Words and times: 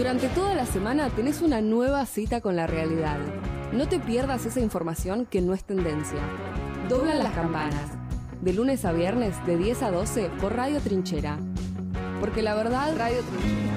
Durante 0.00 0.28
toda 0.30 0.54
la 0.54 0.64
semana 0.64 1.10
tenés 1.10 1.42
una 1.42 1.60
nueva 1.60 2.06
cita 2.06 2.40
con 2.40 2.56
la 2.56 2.66
realidad. 2.66 3.18
No 3.70 3.86
te 3.86 4.00
pierdas 4.00 4.46
esa 4.46 4.58
información 4.58 5.26
que 5.26 5.42
no 5.42 5.52
es 5.52 5.62
tendencia. 5.62 6.20
Doblan 6.88 7.18
las 7.18 7.34
campanas. 7.34 7.90
De 8.40 8.54
lunes 8.54 8.86
a 8.86 8.92
viernes 8.92 9.34
de 9.44 9.58
10 9.58 9.82
a 9.82 9.90
12 9.90 10.30
por 10.40 10.56
Radio 10.56 10.80
Trinchera. 10.80 11.38
Porque 12.18 12.40
la 12.40 12.54
verdad, 12.54 12.96
Radio 12.96 13.18
Trinchera 13.20 13.69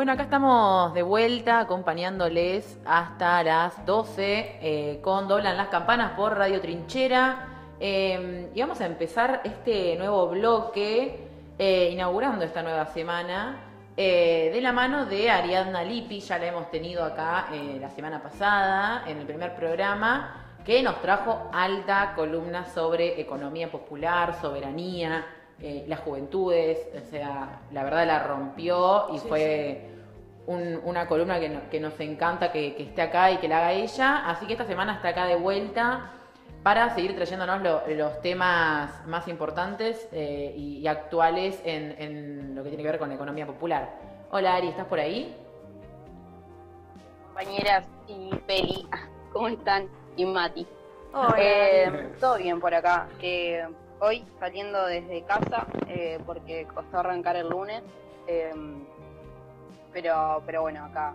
Bueno, 0.00 0.12
acá 0.12 0.22
estamos 0.22 0.94
de 0.94 1.02
vuelta 1.02 1.60
acompañándoles 1.60 2.78
hasta 2.86 3.42
las 3.42 3.84
12 3.84 4.58
eh, 4.62 5.00
con 5.02 5.28
Doblan 5.28 5.58
las 5.58 5.68
Campanas 5.68 6.12
por 6.12 6.38
Radio 6.38 6.58
Trinchera. 6.58 7.48
Eh, 7.78 8.48
y 8.54 8.60
vamos 8.62 8.80
a 8.80 8.86
empezar 8.86 9.42
este 9.44 9.96
nuevo 9.96 10.28
bloque, 10.28 11.28
eh, 11.58 11.90
inaugurando 11.92 12.46
esta 12.46 12.62
nueva 12.62 12.86
semana, 12.86 13.60
eh, 13.94 14.50
de 14.54 14.60
la 14.62 14.72
mano 14.72 15.04
de 15.04 15.28
Ariadna 15.28 15.84
Lippi. 15.84 16.20
Ya 16.20 16.38
la 16.38 16.46
hemos 16.46 16.70
tenido 16.70 17.04
acá 17.04 17.48
la 17.78 17.90
semana 17.90 18.22
pasada, 18.22 19.04
en 19.06 19.18
el 19.18 19.26
primer 19.26 19.54
programa, 19.54 20.46
que 20.64 20.82
nos 20.82 20.98
trajo 21.02 21.50
alta 21.52 22.14
columna 22.16 22.64
sobre 22.64 23.20
economía 23.20 23.70
popular, 23.70 24.34
soberanía, 24.40 25.26
eh, 25.62 25.84
las 25.88 26.00
juventudes, 26.00 26.78
o 26.96 27.10
sea, 27.10 27.60
la 27.70 27.84
verdad 27.84 28.06
la 28.06 28.22
rompió 28.22 29.14
y 29.14 29.18
fue 29.18 29.89
un- 30.50 30.80
una 30.84 31.06
columna 31.06 31.38
que, 31.38 31.48
no- 31.48 31.70
que 31.70 31.78
nos 31.80 31.98
encanta 32.00 32.50
que, 32.50 32.74
que 32.74 32.82
esté 32.82 33.02
acá 33.02 33.30
y 33.30 33.36
que 33.38 33.46
la 33.48 33.58
haga 33.58 33.72
ella. 33.72 34.28
Así 34.28 34.46
que 34.46 34.52
esta 34.54 34.64
semana 34.66 34.94
está 34.96 35.08
acá 35.08 35.26
de 35.26 35.36
vuelta 35.36 36.10
para 36.64 36.90
seguir 36.94 37.14
trayéndonos 37.14 37.62
lo- 37.62 37.86
los 37.86 38.20
temas 38.20 39.06
más 39.06 39.28
importantes 39.28 40.08
eh, 40.12 40.52
y, 40.56 40.78
y 40.78 40.86
actuales 40.88 41.60
en, 41.64 41.94
en 41.98 42.54
lo 42.54 42.62
que 42.64 42.70
tiene 42.70 42.82
que 42.82 42.90
ver 42.90 42.98
con 42.98 43.08
la 43.08 43.14
economía 43.14 43.46
popular. 43.46 43.90
Hola 44.32 44.56
Ari, 44.56 44.68
¿estás 44.68 44.86
por 44.86 44.98
ahí? 45.00 45.34
compañeras 47.28 47.86
y 48.08 48.30
Peli, 48.46 48.86
¿cómo 49.32 49.48
están? 49.48 49.88
Y 50.16 50.24
Mati. 50.26 50.66
Hola. 51.12 51.34
Eh, 51.38 52.08
todo 52.20 52.36
bien 52.38 52.60
por 52.60 52.74
acá. 52.74 53.08
Eh, 53.22 53.64
hoy 54.00 54.24
saliendo 54.38 54.84
desde 54.86 55.22
casa 55.22 55.66
eh, 55.88 56.18
porque 56.26 56.66
costó 56.74 56.98
arrancar 56.98 57.36
el 57.36 57.48
lunes, 57.48 57.82
eh, 58.26 58.52
pero, 59.92 60.42
pero 60.46 60.62
bueno, 60.62 60.84
acá 60.84 61.14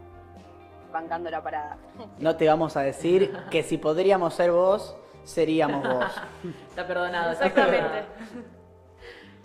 bancando 0.91 1.29
la 1.29 1.41
parada. 1.43 1.77
No 2.19 2.35
te 2.35 2.47
vamos 2.47 2.75
a 2.77 2.81
decir 2.81 3.31
que 3.51 3.63
si 3.63 3.77
podríamos 3.77 4.33
ser 4.33 4.51
vos, 4.51 4.95
seríamos 5.23 5.83
vos. 5.87 6.21
Está 6.69 6.85
perdonado. 6.87 7.31
Exactamente. 7.31 8.05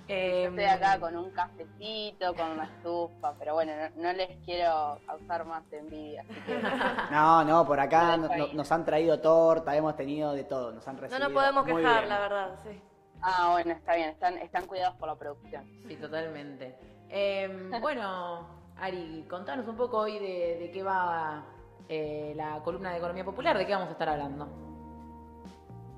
Eh, 0.09 0.47
Estoy 0.47 0.65
acá 0.65 0.99
con 0.99 1.17
un 1.17 1.31
cafecito, 1.31 2.35
con 2.35 2.51
una 2.51 2.65
estufa, 2.65 3.33
pero 3.39 3.55
bueno, 3.55 3.73
no, 3.97 4.03
no 4.03 4.13
les 4.13 4.37
quiero 4.45 4.99
causar 5.07 5.45
más 5.45 5.63
envidia. 5.73 6.23
Así 6.29 6.35
que 6.47 6.61
No, 7.13 7.45
no, 7.45 7.65
por 7.65 7.79
acá 7.79 8.17
no- 8.17 8.29
no- 8.29 8.53
nos 8.53 8.73
han 8.73 8.85
traído 8.85 9.21
torta, 9.21 9.77
hemos 9.77 9.95
tenido 9.97 10.33
de 10.33 10.43
todo, 10.43 10.73
nos 10.73 10.87
han 10.89 10.97
No 10.97 11.03
recibido. 11.03 11.29
nos 11.29 11.33
podemos 11.41 11.65
muy 11.65 11.81
quejar, 11.83 11.99
bien. 12.01 12.09
la 12.09 12.19
verdad, 12.19 12.59
sí. 12.65 12.83
Ah, 13.23 13.51
bueno, 13.53 13.71
está 13.73 13.95
bien, 13.95 14.09
están, 14.09 14.39
están 14.39 14.67
cuidados 14.67 14.97
por 14.97 15.07
la 15.09 15.15
producción. 15.15 15.65
Sí, 15.87 15.95
totalmente. 15.95 16.77
Eh, 17.09 17.71
bueno, 17.81 18.49
Ari, 18.81 19.27
contanos 19.29 19.69
un 19.69 19.77
poco 19.77 19.99
hoy 19.99 20.19
de, 20.19 20.71
qué 20.73 20.83
va 20.83 21.45
eh, 21.89 22.33
la 22.35 22.61
columna 22.65 22.91
de 22.91 22.97
economía 22.99 23.25
popular, 23.25 23.59
de 23.59 23.67
qué 23.67 23.73
vamos 23.75 23.89
a 23.89 23.93
estar 23.93 24.09
hablando. 24.09 24.49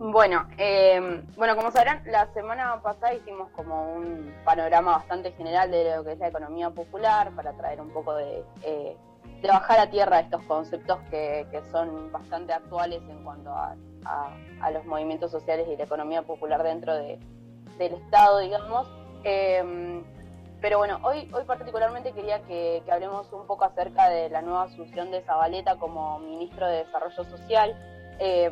Bueno, 0.01 0.49
eh, 0.59 1.23
bueno, 1.37 1.55
como 1.55 1.71
sabrán, 1.71 2.03
la 2.07 2.27
semana 2.33 2.83
pasada 2.83 3.15
hicimos 3.15 3.51
como 3.51 3.95
un 3.95 4.35
panorama 4.45 4.97
bastante 4.97 5.31
general 5.33 5.71
de 5.71 5.97
lo 5.97 6.03
que 6.03 6.13
es 6.13 6.19
la 6.19 6.29
economía 6.29 6.71
popular 6.71 7.31
para 7.37 7.53
traer 7.53 7.81
un 7.81 7.91
poco 7.91 8.15
de, 8.15 8.43
eh, 8.63 8.97
bajar 9.47 9.79
a 9.79 9.91
tierra 9.91 10.19
estos 10.19 10.43
conceptos 10.45 10.99
que, 11.09 11.47
son 11.71 12.11
bastante 12.11 12.53
actuales 12.53 13.01
en 13.09 13.23
cuanto 13.23 13.51
a, 13.51 13.77
los 14.73 14.85
movimientos 14.87 15.31
sociales 15.31 15.69
y 15.69 15.77
la 15.77 15.85
economía 15.85 16.23
popular 16.23 16.63
dentro 16.65 16.95
de- 16.95 17.21
del 17.79 17.95
Estado, 17.95 18.39
digamos. 18.41 18.89
Eh, 19.23 20.03
pero 20.63 20.79
bueno, 20.79 21.01
hoy, 21.03 21.29
hoy 21.35 21.45
particularmente 21.45 22.13
quería 22.13 22.41
que, 22.43 22.83
que 22.87 22.93
hablemos 22.93 23.31
un 23.33 23.47
poco 23.49 23.65
acerca 23.65 24.09
de 24.09 24.31
la 24.31 24.43
nueva 24.43 24.63
asunción 24.63 25.11
de 25.11 25.21
Zabaleta 25.23 25.77
como 25.77 26.21
ministro 26.21 26.69
de 26.69 26.85
Desarrollo 26.85 27.25
Social. 27.25 27.77
Eh, 28.21 28.49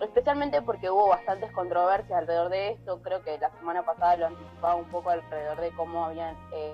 especialmente 0.00 0.62
porque 0.62 0.88
hubo 0.88 1.08
bastantes 1.08 1.50
controversias 1.50 2.16
alrededor 2.16 2.50
de 2.50 2.70
esto. 2.70 3.02
Creo 3.02 3.24
que 3.24 3.36
la 3.38 3.50
semana 3.58 3.82
pasada 3.82 4.16
lo 4.16 4.26
anticipaba 4.26 4.76
un 4.76 4.84
poco 4.86 5.10
alrededor 5.10 5.60
de 5.60 5.70
cómo 5.72 6.06
habían 6.06 6.36
eh, 6.52 6.72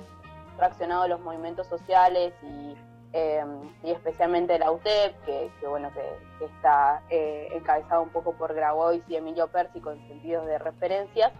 reaccionado 0.59 1.09
los 1.09 1.20
movimientos 1.20 1.66
sociales 1.66 2.34
y, 2.42 2.76
eh, 3.15 3.44
y 3.82 3.91
especialmente 3.92 4.59
la 4.59 4.70
UTEP, 4.70 5.25
que, 5.25 5.50
bueno 5.66 5.91
que, 5.94 6.44
está 6.44 7.03
eh, 7.09 7.48
encabezada 7.54 8.00
un 8.00 8.10
poco 8.10 8.32
por 8.34 8.53
Grabois 8.53 9.03
y 9.09 9.16
Emilio 9.16 9.48
Persi 9.48 9.81
con 9.81 9.97
sentidos 10.06 10.44
de 10.44 10.59
referencias. 10.59 11.32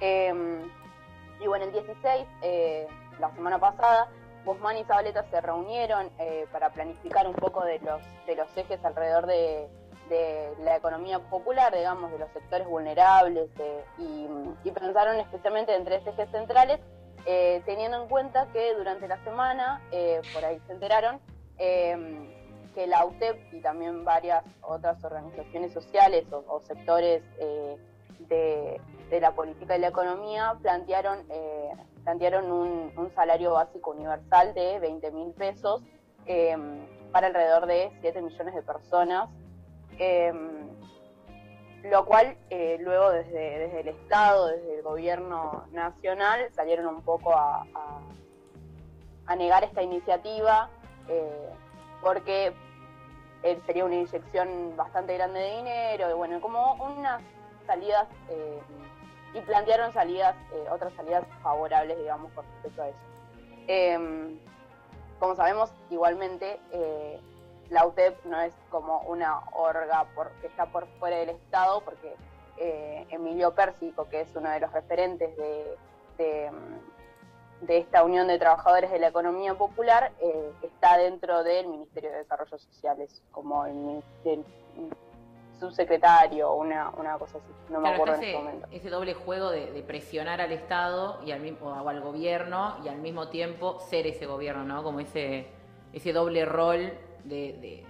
Eh, 0.00 0.32
y 1.40 1.46
bueno, 1.46 1.66
el 1.66 1.72
16, 1.72 2.26
eh, 2.42 2.86
la 3.20 3.32
semana 3.34 3.58
pasada, 3.58 4.08
Guzmán 4.44 4.76
y 4.76 4.84
Zabaleta 4.84 5.24
se 5.30 5.40
reunieron 5.40 6.10
eh, 6.18 6.46
para 6.52 6.70
planificar 6.70 7.26
un 7.26 7.34
poco 7.34 7.64
de 7.64 7.78
los, 7.80 8.00
de 8.26 8.36
los 8.36 8.56
ejes 8.56 8.82
alrededor 8.84 9.26
de, 9.26 9.68
de 10.08 10.54
la 10.60 10.76
economía 10.76 11.18
popular, 11.18 11.74
digamos, 11.74 12.10
de 12.10 12.18
los 12.18 12.30
sectores 12.32 12.66
vulnerables, 12.66 13.50
eh, 13.58 13.84
y, 13.98 14.70
pensaron 14.70 15.16
especialmente 15.16 15.74
en 15.74 15.84
tres 15.84 16.06
ejes 16.06 16.30
centrales, 16.30 16.78
teniendo 17.64 18.02
en 18.02 18.08
cuenta 18.08 18.46
que 18.52 18.74
durante 18.74 19.08
la 19.08 19.22
semana, 19.24 19.82
por 20.32 20.44
ahí 20.44 20.58
se 20.66 20.72
enteraron, 20.72 21.20
eh, 21.58 21.96
que 22.74 22.86
la 22.86 23.04
UTEP 23.04 23.52
y 23.52 23.60
también 23.60 24.04
varias 24.04 24.44
otras 24.62 25.02
organizaciones 25.02 25.72
sociales 25.72 26.24
o, 26.30 26.60
sectores 26.60 27.22
de, 28.20 28.80
de 29.10 29.20
la 29.20 29.32
política 29.32 29.76
y 29.76 29.80
la 29.80 29.88
economía 29.88 30.56
plantearon, 30.62 31.24
eh, 31.30 31.70
plantearon 32.04 32.50
un, 32.50 33.12
salario 33.14 33.52
básico 33.52 33.90
universal 33.90 34.54
de 34.54 34.78
20 34.78 35.10
mil 35.12 35.32
pesos 35.32 35.82
eh, 36.26 36.56
para 37.12 37.28
alrededor 37.28 37.66
de 37.66 37.90
7 38.00 38.20
millones 38.22 38.54
de 38.54 38.62
personas 38.62 39.28
eh, 39.98 40.32
lo 41.84 42.04
cual 42.06 42.36
eh, 42.50 42.76
luego 42.80 43.10
desde, 43.10 43.58
desde 43.58 43.80
el 43.80 43.88
Estado, 43.88 44.48
desde 44.48 44.76
el 44.76 44.82
gobierno 44.82 45.64
nacional, 45.72 46.48
salieron 46.54 46.86
un 46.86 47.02
poco 47.02 47.32
a, 47.32 47.64
a- 49.26 49.36
negar 49.36 49.62
esta 49.62 49.82
iniciativa 49.82 50.68
eh, 51.06 51.50
porque 52.02 52.52
sería 53.66 53.84
una 53.84 53.94
inyección 53.96 54.74
bastante 54.76 55.14
grande 55.14 55.38
de 55.38 55.56
dinero, 55.58 56.10
y 56.10 56.14
bueno, 56.14 56.40
como 56.40 56.74
unas 56.74 57.22
salidas, 57.66 58.08
y 59.34 59.40
plantearon 59.42 59.92
salidas, 59.92 60.34
eh, 60.52 60.64
otras 60.70 60.92
salidas 60.94 61.24
favorables, 61.42 61.98
digamos, 61.98 62.32
con 62.32 62.44
respecto 62.46 62.82
a 62.82 62.88
eso. 62.88 62.98
Em, 63.66 64.38
como 65.18 65.34
sabemos, 65.36 65.70
igualmente, 65.90 66.58
eh, 66.72 67.20
la 67.70 67.86
UTEP 67.86 68.24
no 68.24 68.40
es 68.40 68.54
como 68.70 69.00
una 69.00 69.40
orga 69.52 70.04
por- 70.14 70.30
que 70.40 70.46
está 70.46 70.66
por 70.66 70.86
fuera 70.98 71.16
del 71.18 71.30
Estado, 71.30 71.80
porque 71.82 72.14
eh, 72.60 73.06
Emilio 73.10 73.54
Pérsico, 73.54 74.08
que 74.08 74.22
es 74.22 74.34
uno 74.34 74.50
de 74.50 74.58
los 74.58 74.72
referentes 74.72 75.36
de, 75.36 76.50
mm, 76.50 77.66
de 77.66 77.78
esta 77.78 78.02
Unión 78.02 78.26
de 78.26 78.36
Trabajadores 78.38 78.90
de 78.90 78.98
la 78.98 79.08
Economía 79.08 79.54
Popular, 79.54 80.10
eh, 80.20 80.52
está 80.62 80.96
dentro 80.96 81.44
del 81.44 81.68
Ministerio 81.68 82.10
de 82.10 82.16
Desarrollo 82.18 82.58
Sociales, 82.58 83.22
como 83.30 83.64
el, 83.66 83.74
mini- 83.74 84.02
el 84.24 84.44
subsecretario 85.58 86.50
o 86.50 86.56
una, 86.56 86.90
una 86.90 87.18
cosa 87.18 87.38
así, 87.38 87.46
no 87.70 87.78
me 87.80 87.88
Claro, 87.88 87.94
acuerdo 87.94 88.14
en 88.14 88.20
ese, 88.20 88.30
este 88.30 88.42
momento. 88.44 88.68
ese 88.70 88.90
doble 88.90 89.14
juego 89.14 89.50
de, 89.50 89.72
de 89.72 89.82
presionar 89.82 90.40
al 90.40 90.52
Estado 90.52 91.20
y 91.24 91.32
al 91.32 91.40
mismo, 91.40 91.68
o 91.70 91.88
al 91.88 92.00
gobierno 92.00 92.76
y 92.84 92.88
al 92.88 92.98
mismo 92.98 93.28
tiempo 93.28 93.78
ser 93.80 94.06
ese 94.06 94.26
gobierno, 94.26 94.64
¿no? 94.64 94.82
Como 94.82 95.00
ese, 95.00 95.48
ese 95.92 96.12
doble 96.12 96.44
rol 96.44 96.92
de, 97.24 97.52
de- 97.60 97.84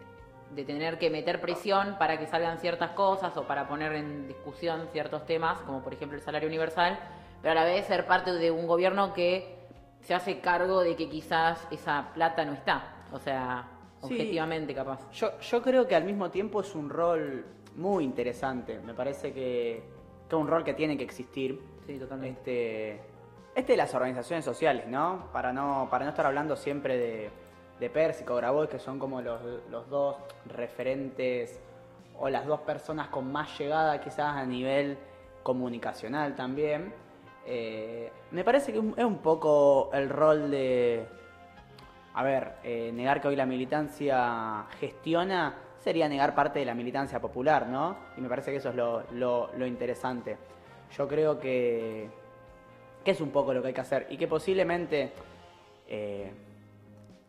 de 0.49 0.65
tener 0.65 0.99
que 0.99 1.11
meter 1.11 1.43
presión 1.43 1.97
para 1.99 2.19
que 2.19 2.26
salgan 2.26 2.59
ciertas 2.59 2.93
cosas 2.93 3.37
o 3.37 3.43
para 3.47 3.69
poner 3.69 3.93
en 3.93 4.26
discusión 4.26 4.88
ciertos 4.93 5.26
temas, 5.26 5.59
como 5.61 5.82
por 5.82 5.93
ejemplo 5.93 6.17
el 6.17 6.25
salario 6.25 6.49
universal, 6.49 6.99
pero 7.43 7.53
a 7.53 7.55
la 7.55 7.65
vez 7.65 7.85
ser 7.85 8.06
parte 8.06 8.32
de 8.32 8.50
un 8.50 8.67
gobierno 8.67 9.12
que 9.12 9.59
se 10.00 10.15
hace 10.15 10.41
cargo 10.41 10.81
de 10.81 10.97
que 10.97 11.06
quizás 11.11 11.69
esa 11.70 12.12
plata 12.15 12.47
no 12.47 12.55
está. 12.55 12.94
O 13.12 13.19
sea, 13.19 13.69
Sí. 14.00 14.06
objetivamente 14.15 14.75
capaz. 14.75 15.00
Yo, 15.12 15.38
yo 15.41 15.61
creo 15.61 15.87
que 15.87 15.94
al 15.97 16.05
mismo 16.05 16.31
tiempo 16.31 16.61
es 16.62 16.75
un 16.75 16.88
rol 16.88 17.44
muy 17.78 18.04
interesante. 18.04 18.80
Me 18.80 18.92
parece 18.92 19.32
que, 19.32 19.82
que 20.28 20.36
es 20.36 20.40
un 20.40 20.46
rol 20.46 20.64
que 20.64 20.75
tiene 20.75 20.98
que 20.98 21.04
existir. 21.04 21.60
Sí, 21.86 21.98
totalmente. 21.98 22.92
Este, 22.92 23.00
este 23.54 23.72
de 23.72 23.76
las 23.78 23.94
organizaciones 23.94 24.44
sociales, 24.44 24.86
¿no? 24.86 25.30
Para 25.32 25.52
no, 25.52 25.88
para 25.90 26.04
no 26.04 26.10
estar 26.10 26.26
hablando 26.26 26.54
siempre 26.56 26.98
de, 26.98 27.30
de 27.80 27.90
Pérsico, 27.90 28.36
Grabois, 28.36 28.69
que 28.69 28.78
son 28.78 28.98
como 28.98 29.22
los, 29.22 29.40
los 29.70 29.88
dos 29.88 30.16
referentes 30.46 31.60
o 32.19 32.28
las 32.28 32.46
dos 32.46 32.60
personas 32.60 33.08
con 33.08 33.30
más 33.32 33.58
llegada 33.58 34.00
quizás 34.00 34.36
a 34.36 34.44
nivel 34.44 34.98
comunicacional 35.42 36.34
también. 36.34 36.92
Eh, 37.46 38.12
me 38.32 38.44
parece 38.44 38.72
que 38.72 38.78
es 38.78 39.04
un 39.04 39.19
poco 39.19 39.90
el 39.94 40.10
rol 40.10 40.50
de, 40.50 41.06
a 42.14 42.22
ver, 42.22 42.56
eh, 42.64 42.90
negar 42.92 43.20
que 43.20 43.28
hoy 43.28 43.36
la 43.36 43.46
militancia 43.46 44.66
gestiona 44.78 45.54
sería 45.80 46.08
negar 46.08 46.34
parte 46.34 46.58
de 46.58 46.64
la 46.64 46.75
militancia 46.75 47.20
popular, 47.20 47.66
¿no? 47.66 47.96
Y 48.16 48.20
me 48.20 48.28
parece 48.28 48.50
que 48.50 48.58
eso 48.58 48.70
es 48.70 48.75
lo, 48.75 49.66
interesante. 49.66 50.36
Yo 50.96 51.06
creo 51.06 51.38
que, 51.38 52.08
que, 53.04 53.10
es 53.10 53.20
un 53.20 53.30
poco 53.30 53.52
lo 53.52 53.62
que 53.62 53.69
hay 53.69 53.75
que 53.75 53.80
hacer 53.80 54.06
y 54.10 54.16
que 54.16 54.26
posiblemente, 54.26 55.12
eh, 55.86 56.32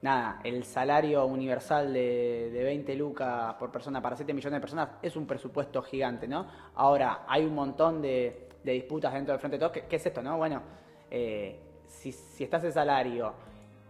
nada, 0.02 0.40
el 0.44 0.64
salario 0.64 1.26
universal 1.26 1.94
de, 1.94 2.50
de 2.52 2.64
20 2.64 2.96
lucas 2.96 3.56
por 3.56 3.72
persona 3.72 4.02
para 4.02 4.16
7 4.16 4.34
millones 4.34 4.58
de 4.58 4.62
personas 4.62 4.90
es 5.02 5.16
un 5.16 5.28
presupuesto 5.28 5.82
gigante, 5.82 6.28
¿no? 6.28 6.48
Ahora, 6.76 7.26
hay 7.28 7.46
un 7.46 7.56
montón 7.56 8.02
de 8.02 8.50
de 8.64 8.74
disputas 8.74 9.14
dentro 9.14 9.34
del 9.34 9.40
Frente 9.40 9.58
de 9.58 9.60
Todos. 9.60 9.84
¿Qué, 9.88 9.96
es 9.96 10.06
esto, 10.06 10.22
no? 10.22 10.38
Bueno, 10.38 10.62
eh, 11.10 11.60
si, 11.88 12.12
si 12.12 12.44
está 12.44 12.58
ese 12.58 12.72
salario, 12.72 13.34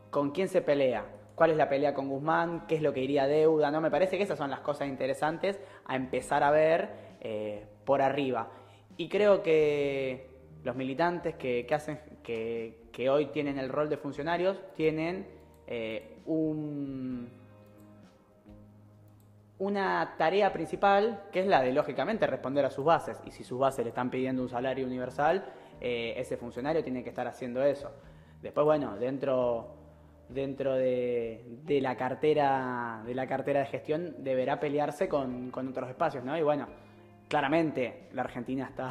¿con 0.09 0.31
quién 0.31 0.47
se 0.47 0.61
pelea? 0.61 1.05
¿Cuál 1.39 1.51
es 1.51 1.57
la 1.57 1.69
pelea 1.69 1.93
con 1.93 2.09
Guzmán? 2.09 2.67
¿Qué 2.67 2.75
es 2.75 2.81
lo 2.81 2.91
que 2.91 2.99
iría 2.99 3.25
deuda? 3.25 3.71
¿No? 3.71 3.79
Me 3.79 3.89
parece 3.89 4.17
que 4.17 4.23
esas 4.23 4.37
son 4.37 4.49
las 4.49 4.59
cosas 4.59 4.89
interesantes 4.89 5.57
a 5.85 5.95
empezar 5.95 6.43
a 6.43 6.51
ver 6.51 6.89
eh, 7.21 7.65
por 7.85 8.01
arriba. 8.01 8.51
Y 8.97 9.07
creo 9.07 9.41
que 9.41 10.31
los 10.65 10.75
militantes 10.75 11.35
que, 11.35 11.65
hacen, 11.71 12.01
que, 12.23 13.09
hoy 13.09 13.27
tienen 13.27 13.57
el 13.57 13.69
rol 13.69 13.87
de 13.87 13.95
funcionarios, 13.95 14.61
tienen 14.75 15.29
eh, 15.65 16.17
un 16.25 17.31
una 19.59 20.15
tarea 20.17 20.51
principal 20.51 21.23
que 21.31 21.39
es 21.39 21.47
la 21.47 21.61
de, 21.61 21.71
lógicamente, 21.71 22.27
responder 22.27 22.65
a 22.65 22.69
sus 22.69 22.83
bases. 22.83 23.21
Y 23.25 23.31
si 23.31 23.45
sus 23.45 23.57
bases 23.57 23.85
le 23.85 23.89
están 23.91 24.09
pidiendo 24.09 24.41
un 24.41 24.49
salario 24.49 24.85
universal, 24.85 25.45
eh, 25.79 26.15
ese 26.17 26.35
funcionario 26.35 26.83
tiene 26.83 27.01
que 27.01 27.09
estar 27.09 27.27
haciendo 27.27 27.63
eso. 27.63 27.91
Después, 28.41 28.65
bueno, 28.65 28.97
dentro, 28.97 29.78
dentro 30.29 30.75
de, 30.75 31.79
la 31.81 31.95
cartera, 31.97 33.01
de 33.05 33.15
la 33.15 33.27
cartera 33.27 33.61
de 33.61 33.65
gestión 33.65 34.15
deberá 34.19 34.59
pelearse 34.59 35.09
con, 35.09 35.51
otros 35.53 35.89
espacios, 35.89 36.23
¿no? 36.23 36.37
Y 36.37 36.43
bueno, 36.43 36.67
claramente 37.27 38.07
la 38.13 38.21
Argentina 38.21 38.65
está, 38.69 38.89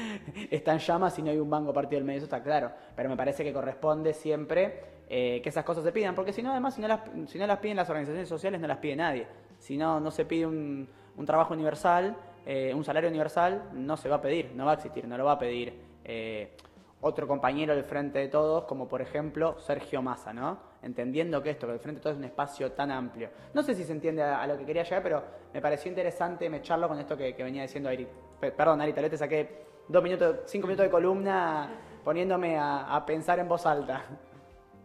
está 0.50 0.72
en 0.72 0.78
llamas 0.78 1.18
y 1.18 1.22
no 1.22 1.30
hay 1.30 1.38
un 1.38 1.50
banco 1.50 1.72
partido 1.72 1.98
del 1.98 2.04
medio, 2.04 2.18
eso 2.18 2.26
está 2.26 2.42
claro. 2.42 2.70
Pero 2.94 3.08
me 3.08 3.16
parece 3.16 3.44
que 3.44 3.52
corresponde 3.52 4.14
siempre 4.14 4.96
eh, 5.08 5.40
que 5.42 5.48
esas 5.48 5.64
cosas 5.64 5.84
se 5.84 5.92
pidan, 5.92 6.14
porque 6.14 6.32
si 6.32 6.42
no, 6.42 6.52
además, 6.52 6.74
si 6.74 6.80
no, 6.80 6.88
las, 6.88 7.00
si 7.26 7.38
no 7.38 7.46
las 7.46 7.58
piden 7.58 7.76
las 7.76 7.90
organizaciones 7.90 8.28
sociales, 8.28 8.60
no 8.60 8.68
las 8.68 8.78
pide 8.78 8.96
nadie. 8.96 9.26
Si 9.58 9.76
no, 9.76 10.00
no 10.00 10.10
se 10.10 10.24
pide 10.24 10.46
un, 10.46 10.88
trabajo 11.24 11.54
universal, 11.54 12.16
eh, 12.44 12.72
un 12.74 12.84
salario 12.84 13.08
universal, 13.08 13.70
no 13.72 13.96
se 13.96 14.08
va 14.08 14.16
a 14.16 14.20
pedir, 14.20 14.52
no 14.54 14.66
va 14.66 14.72
a 14.72 14.74
existir, 14.74 15.06
no 15.06 15.16
lo 15.16 15.24
va 15.24 15.32
a 15.32 15.38
pedir 15.38 15.74
eh, 16.04 16.56
otro 17.00 17.26
compañero 17.26 17.74
del 17.74 17.84
Frente 17.84 18.18
de 18.18 18.28
Todos, 18.28 18.64
como 18.64 18.88
por 18.88 19.00
ejemplo 19.00 19.58
Sergio 19.58 20.02
Massa, 20.02 20.32
¿no? 20.32 20.58
Entendiendo 20.86 21.42
que 21.42 21.50
esto, 21.50 21.66
que 21.66 21.74
el 21.74 21.80
Frente 21.80 21.98
de 21.98 22.02
Todos 22.02 22.14
es 22.14 22.18
un 22.18 22.24
espacio 22.24 22.72
tan 22.72 22.90
amplio. 22.90 23.28
No 23.52 23.62
sé 23.62 23.74
si 23.74 23.84
se 23.84 23.92
entiende 23.92 24.22
a, 24.22 24.46
lo 24.46 24.56
que 24.56 24.64
quería 24.64 24.84
llegar, 24.84 25.02
pero 25.02 25.22
me 25.52 25.60
pareció 25.60 25.88
interesante 25.90 26.48
mecharlo 26.48 26.88
con 26.88 26.98
esto 26.98 27.16
que, 27.16 27.32
venía 27.32 27.62
diciendo 27.62 27.88
Ari. 27.88 28.06
Perdón, 28.40 28.80
Ari, 28.80 28.92
tal 28.92 29.10
te 29.10 29.16
saqué 29.16 29.66
dos 29.88 30.02
minutos, 30.02 30.40
cinco 30.46 30.66
minutos 30.66 30.86
de 30.86 30.90
columna 30.90 31.70
poniéndome 32.04 32.56
a 32.58 33.02
pensar 33.04 33.38
en 33.40 33.48
voz 33.48 33.66
alta. 33.66 34.04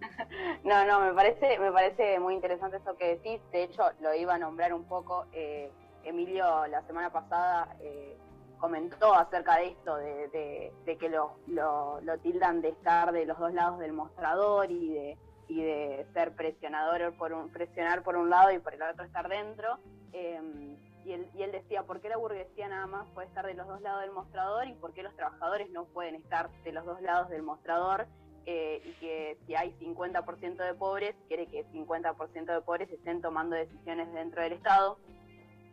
No, 0.64 0.86
no, 0.86 1.02
me 1.02 1.14
parece, 1.14 1.58
me 1.60 1.72
parece 1.72 2.20
muy 2.20 2.36
interesante 2.36 2.78
eso 2.78 2.96
que 2.96 3.16
decís. 3.16 3.42
De 3.52 3.64
hecho, 3.64 3.84
lo 4.02 4.14
iba 4.14 4.36
a 4.36 4.38
nombrar 4.38 4.74
un 4.74 4.86
poco. 4.86 5.26
Eh, 5.34 5.72
Emilio 6.04 6.66
la 6.68 6.82
semana 6.84 7.12
pasada 7.12 7.76
eh, 7.80 8.18
comentó 8.60 9.14
acerca 9.14 9.58
de 9.58 9.68
esto, 9.68 9.96
de, 9.96 10.98
que 11.00 11.10
lo, 11.10 11.38
lo, 11.48 12.18
tildan 12.24 12.62
de 12.62 12.70
estar 12.70 13.12
de 13.12 13.26
los 13.26 13.38
dos 13.38 13.54
lados 13.54 13.80
del 13.80 13.94
mostrador 13.94 14.70
y 14.72 14.94
de, 14.94 15.18
y 15.52 15.62
de 15.62 16.08
ser 16.14 16.32
presionador 16.34 17.14
por 17.18 17.52
presionar 17.52 18.04
por 18.04 18.16
un 18.16 18.30
lado 18.30 18.52
y 18.52 18.60
por 18.60 18.74
el 18.74 18.82
otro 18.82 19.04
estar 19.04 19.28
dentro. 19.28 19.80
Em, 20.14 20.78
y 21.04 21.12
él, 21.12 21.52
decía, 21.52 21.84
¿por 21.84 22.00
qué 22.00 22.08
la 22.08 22.16
burguesía 22.16 22.70
nada 22.70 22.86
más 22.88 23.06
puede 23.14 23.28
estar 23.28 23.46
de 23.46 23.54
los 23.56 23.68
dos 23.68 23.82
lados 23.82 24.02
del 24.02 24.12
mostrador 24.12 24.68
y 24.68 24.74
por 24.76 24.94
qué 24.94 25.04
los 25.04 25.14
trabajadores 25.16 25.70
no 25.72 25.86
pueden 25.86 26.16
estar 26.16 26.50
de 26.64 26.72
los 26.72 26.86
dos 26.86 27.02
lados 27.02 27.30
del 27.30 27.42
mostrador? 27.44 28.08
Eh, 28.46 28.82
y 28.86 28.92
que 28.94 29.38
si 29.46 29.56
hay 29.56 29.74
50% 29.74 30.56
de 30.56 30.74
pobres, 30.74 31.16
quiere 31.28 31.48
que 31.48 31.66
50% 31.66 32.46
de 32.46 32.62
pobres 32.62 32.90
estén 32.90 33.22
tomando 33.22 33.58
decisiones 33.58 34.12
dentro 34.14 34.42
del 34.42 34.54
Estado. 34.54 35.00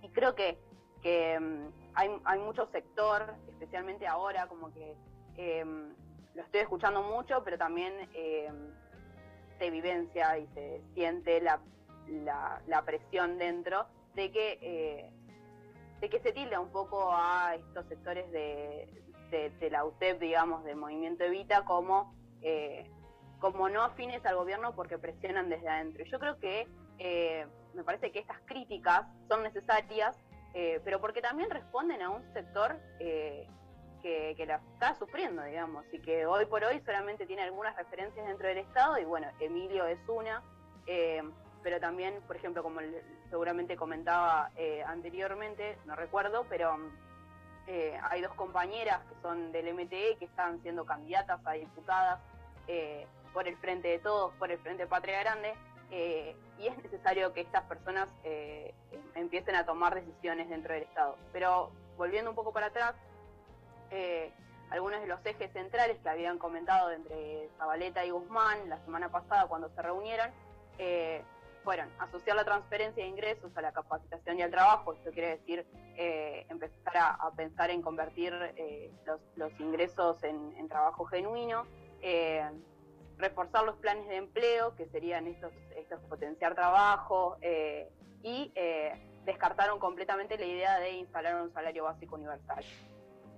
Y 0.03 0.09
creo 0.09 0.35
que, 0.35 0.59
que 1.03 1.39
mm, 1.39 1.69
hay, 1.95 2.11
hay, 2.25 2.41
mucho 2.41 2.67
sector, 2.73 3.33
especialmente 3.49 4.09
ahora, 4.09 4.49
como 4.49 4.73
que 4.73 4.97
em, 5.37 5.95
lo 6.35 6.43
estoy 6.43 6.61
escuchando 6.63 7.03
mucho, 7.03 7.45
pero 7.45 7.57
también 7.59 7.93
em, 8.13 8.73
se 9.59 9.71
vivencia 9.71 10.39
y 10.39 10.47
se 10.55 10.81
siente 10.95 11.41
la, 11.41 11.61
la, 12.67 12.83
presión 12.85 13.39
dentro 13.39 13.87
de 14.15 14.31
que, 14.31 14.59
eh, 14.63 15.11
de 16.01 16.09
que 16.09 16.21
se 16.21 16.33
tilda 16.33 16.61
un 16.61 16.71
poco 16.71 17.11
a 17.13 17.55
estos 17.55 17.87
sectores 17.87 18.31
de, 18.31 18.89
de, 19.31 19.71
la 19.71 19.85
UTEP, 19.85 20.21
digamos, 20.21 20.65
del 20.65 20.77
movimiento 20.77 21.25
Evita, 21.25 21.65
como 21.65 22.15
eh, 22.43 22.89
como 23.39 23.69
no 23.69 23.83
afines 23.83 24.25
al 24.27 24.37
gobierno 24.37 24.75
porque 24.75 24.99
presionan 24.99 25.49
desde 25.49 25.69
adentro. 25.69 26.05
Yo 26.05 26.19
creo 26.19 26.39
que 26.39 26.67
eh, 26.99 27.47
me 27.75 27.85
parece 27.85 28.11
que 28.11 28.19
estas 28.19 28.41
críticas 28.47 29.07
son 29.29 29.43
necesarias, 29.43 30.17
eh, 30.55 30.81
pero 30.85 31.01
porque 31.01 31.21
también 31.21 31.51
responden 31.51 32.03
a 32.03 32.11
un 32.11 32.23
sector 32.33 32.81
que, 33.99 34.35
la 34.47 34.61
está 34.75 34.95
sufriendo, 34.95 35.43
digamos, 35.43 35.85
y 35.93 35.99
que 36.01 36.27
hoy 36.27 36.47
por 36.47 36.65
hoy 36.65 36.81
solamente 36.81 37.27
tiene 37.27 37.43
algunas 37.43 37.77
referencias 37.77 38.27
dentro 38.27 38.49
del 38.49 38.59
Estado, 38.59 38.99
y 38.99 39.05
bueno, 39.05 39.29
Emilio 39.41 39.87
es 39.87 39.99
una, 40.09 40.43
pero 41.63 41.81
también, 41.81 42.21
por 42.27 42.37
ejemplo, 42.37 42.63
como 42.63 42.81
seguramente 43.31 43.77
comentaba 43.77 44.51
anteriormente, 44.87 45.77
no 45.85 45.97
recuerdo, 45.97 46.47
pero 46.49 46.79
eh, 47.71 48.01
hay 48.11 48.23
dos 48.23 48.33
compañeras 48.33 49.03
que 49.11 49.15
son 49.21 49.53
del 49.53 49.75
MTE 49.75 50.17
que 50.19 50.25
están 50.25 50.63
siendo 50.63 50.87
candidatas 50.87 51.39
a 51.45 51.53
diputadas 51.53 52.19
eh, 52.67 53.07
por 53.35 53.47
el 53.47 53.59
Frente 53.59 53.89
de 53.89 53.99
Todos, 53.99 54.33
por 54.39 54.51
el 54.51 54.59
Frente 54.61 54.87
Patria 54.87 55.21
Grande, 55.21 55.53
eh, 55.91 56.35
y 56.59 56.67
es 56.67 56.83
necesario 56.83 57.35
que 57.35 57.43
estas 57.43 57.65
personas 57.65 58.09
empiecen 59.15 59.55
a 59.55 59.67
tomar 59.67 59.95
decisiones 59.95 60.49
dentro 60.49 60.73
del 60.73 60.85
Estado. 60.85 61.17
Pero 61.31 61.71
volviendo 61.99 62.31
un 62.31 62.37
poco 62.37 62.53
para 62.53 62.67
atrás, 62.67 62.95
algunos 64.71 65.01
de 65.01 65.07
los 65.07 65.25
ejes 65.25 65.53
centrales 65.53 65.99
que 66.03 66.09
habían 66.09 66.39
comentado 66.39 66.91
entre 66.91 67.49
Zabaleta 67.59 68.05
y 68.05 68.11
Guzmán 68.11 68.69
la 68.69 68.79
semana 68.85 69.11
pasada 69.11 69.47
cuando 69.47 69.69
se 69.71 69.83
reunieron, 69.83 70.31
fueron 71.69 71.91
asociar 71.99 72.35
la 72.35 72.45
transferencia 72.45 73.03
de 73.03 73.11
ingresos 73.11 73.55
a 73.55 73.61
la 73.61 73.73
capacitación 73.73 74.39
y 74.39 74.43
al 74.43 74.51
trabajo, 74.51 74.95
esto 74.95 75.11
quiere 75.11 75.37
decir 75.37 75.67
eh, 75.97 76.47
empezar 76.49 76.97
a, 76.97 77.31
pensar 77.37 77.71
en 77.71 77.83
convertir 77.83 78.33
eh, 78.57 78.91
los, 79.37 79.53
ingresos 79.61 80.23
en, 80.23 80.67
trabajo 80.69 81.05
genuino, 81.05 81.67
eh, 82.01 82.49
reforzar 83.19 83.65
los 83.65 83.77
planes 83.77 84.09
de 84.09 84.17
empleo, 84.17 84.75
que 84.77 84.87
serían 84.87 85.27
estos, 85.27 85.53
estos 85.77 86.01
potenciar 86.09 86.55
trabajo, 86.55 87.37
y 88.23 88.53
descartaron 89.27 89.79
completamente 89.79 90.39
la 90.39 90.47
idea 90.47 90.79
de 90.79 90.93
instalar 90.93 91.43
un 91.43 91.53
salario 91.53 91.85
básico 91.85 92.15
universal. 92.15 92.65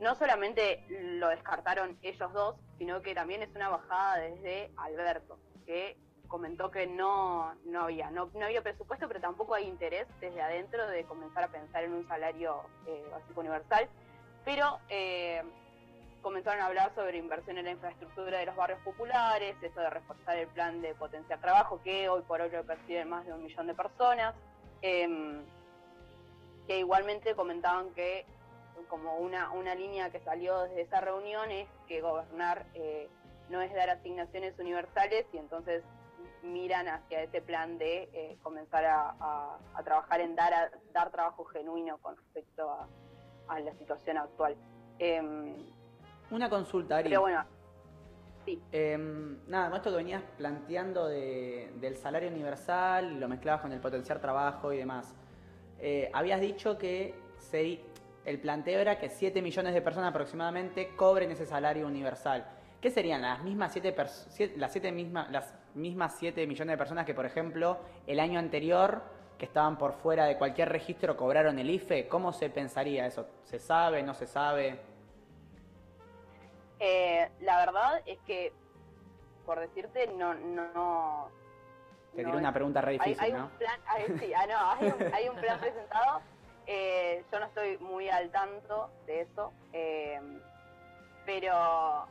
No 0.00 0.14
solamente 0.14 0.84
lo 0.88 1.28
descartaron 1.28 1.98
ellos 2.02 2.32
dos, 2.32 2.56
sino 2.78 3.02
que 3.02 3.14
también 3.14 3.42
es 3.42 3.54
una 3.54 3.68
bajada 3.68 4.16
desde 4.16 4.70
Alberto, 4.78 5.38
que 5.66 5.98
comentó 6.26 6.70
que 6.70 6.86
no, 6.86 7.54
no 7.66 7.82
había, 7.82 8.10
no, 8.10 8.30
no, 8.34 8.46
había 8.46 8.62
presupuesto, 8.62 9.06
pero 9.08 9.20
tampoco 9.20 9.54
hay 9.54 9.66
interés 9.66 10.06
desde 10.20 10.40
adentro 10.40 10.86
de 10.86 11.04
comenzar 11.04 11.44
a 11.44 11.48
pensar 11.48 11.84
en 11.84 11.92
un 11.92 12.08
salario 12.08 12.62
eh, 12.86 13.04
básico 13.10 13.40
universal. 13.40 13.88
Pero 14.44 14.78
eh, 14.88 15.42
comenzaron 16.22 16.62
a 16.62 16.66
hablar 16.66 16.94
sobre 16.94 17.18
inversión 17.18 17.58
en 17.58 17.66
la 17.66 17.72
infraestructura 17.72 18.38
de 18.38 18.46
los 18.46 18.56
barrios 18.56 18.80
populares, 18.80 19.56
eso 19.60 19.80
de 19.80 19.90
reforzar 19.90 20.36
el 20.36 20.48
plan 20.48 20.80
de 20.80 20.94
potenciar 20.94 21.40
trabajo, 21.40 21.82
que 21.82 22.08
hoy 22.08 22.22
por 22.22 22.40
hoy 22.40 22.50
lo 22.50 22.64
perciben 22.64 23.10
más 23.10 23.26
de 23.26 23.34
un 23.34 23.42
millón 23.42 23.66
de 23.66 23.74
personas, 23.74 24.34
em, 24.80 25.42
que 26.66 26.78
igualmente 26.78 27.34
comentaban 27.34 27.92
que 27.92 28.24
como 28.88 29.16
una, 29.16 29.50
una 29.52 29.74
línea 29.74 30.10
que 30.10 30.20
salió 30.20 30.62
desde 30.64 30.82
esa 30.82 31.00
reunión 31.00 31.50
es 31.50 31.68
que 31.88 32.00
gobernar 32.00 32.66
eh, 32.74 33.08
no 33.48 33.60
es 33.60 33.72
dar 33.74 33.90
asignaciones 33.90 34.58
universales 34.58 35.26
y 35.32 35.38
entonces 35.38 35.82
miran 36.42 36.88
hacia 36.88 37.22
ese 37.22 37.42
plan 37.42 37.76
de 37.78 38.08
eh, 38.12 38.38
comenzar 38.42 38.84
a, 38.86 39.58
trabajar 39.84 40.20
en 40.20 40.34
dar, 40.36 40.70
dar 40.92 41.10
trabajo 41.10 41.44
genuino 41.44 41.98
con 41.98 42.16
respecto 42.16 42.70
a, 43.48 43.58
la 43.60 43.72
situación 43.74 44.16
actual. 44.18 44.56
Em, 44.98 45.56
Una 46.30 46.48
consulta, 46.48 46.98
Ari. 46.98 47.08
Pero 47.08 47.22
bueno, 47.22 47.44
Sí. 48.44 48.58
Em, 48.72 49.38
nada, 49.48 49.68
con 49.68 49.76
esto 49.76 49.90
que 49.90 49.96
venías 49.96 50.22
planteando 50.38 51.06
de- 51.08 51.70
del 51.76 51.96
salario 51.96 52.30
universal, 52.30 53.20
lo 53.20 53.28
mezclabas 53.28 53.60
con 53.60 53.70
el 53.72 53.80
potenciar 53.80 54.18
trabajo 54.18 54.72
y 54.72 54.78
demás. 54.78 55.14
Eh, 55.78 56.10
habías 56.14 56.40
dicho 56.40 56.78
que 56.78 57.14
seri- 57.38 57.80
el 58.24 58.38
planteo 58.40 58.80
era 58.80 58.98
que 58.98 59.08
7 59.08 59.40
millones 59.42 59.74
de 59.74 59.82
personas 59.82 60.10
aproximadamente 60.10 60.94
cobren 60.96 61.30
ese 61.30 61.46
salario 61.46 61.86
universal. 61.86 62.46
¿Qué 62.80 62.90
serían 62.90 63.22
las 63.22 63.42
mismas 63.42 63.72
7 63.72 63.94
las 64.56 64.72
siete 64.72 64.92
misma, 64.92 65.28
las 65.30 65.54
mismas 65.74 66.16
7 66.18 66.46
millones 66.46 66.72
de 66.72 66.78
personas 66.78 67.04
que, 67.04 67.14
por 67.14 67.26
ejemplo, 67.26 67.78
el 68.06 68.20
año 68.20 68.38
anterior, 68.38 69.02
que 69.38 69.44
estaban 69.46 69.76
por 69.76 69.92
fuera 69.94 70.24
de 70.24 70.38
cualquier 70.38 70.70
registro, 70.70 71.16
cobraron 71.16 71.58
el 71.58 71.68
IFE? 71.70 72.08
¿Cómo 72.08 72.32
se 72.32 72.48
pensaría 72.50 73.06
eso? 73.06 73.26
¿Se 73.44 73.58
sabe? 73.58 74.02
¿No 74.02 74.14
se 74.14 74.26
sabe? 74.26 74.80
Eh, 76.78 77.30
la 77.40 77.58
verdad 77.66 78.02
es 78.06 78.18
que, 78.20 78.52
por 79.44 79.60
decirte, 79.60 80.06
no... 80.08 80.32
no 80.34 81.28
Te 82.14 82.22
no 82.22 82.28
tiré 82.28 82.38
una 82.38 82.52
pregunta 82.52 82.80
re 82.80 82.92
hay, 82.92 82.98
difícil, 82.98 83.24
hay 83.24 83.32
¿no? 83.32 83.44
un 83.44 83.50
plan, 83.50 83.80
hay, 83.86 84.18
sí, 84.18 84.32
ah, 84.34 84.46
no, 84.46 84.70
hay, 84.70 84.92
un, 84.92 85.14
hay 85.14 85.28
un 85.28 85.36
plan 85.36 85.60
presentado. 85.60 86.20
Eh, 86.72 87.24
yo 87.32 87.40
no 87.40 87.46
estoy 87.46 87.78
muy 87.78 88.08
al 88.08 88.30
tanto 88.30 88.90
de 89.04 89.22
eso, 89.22 89.52
eh, 89.72 90.20
pero 91.26 92.06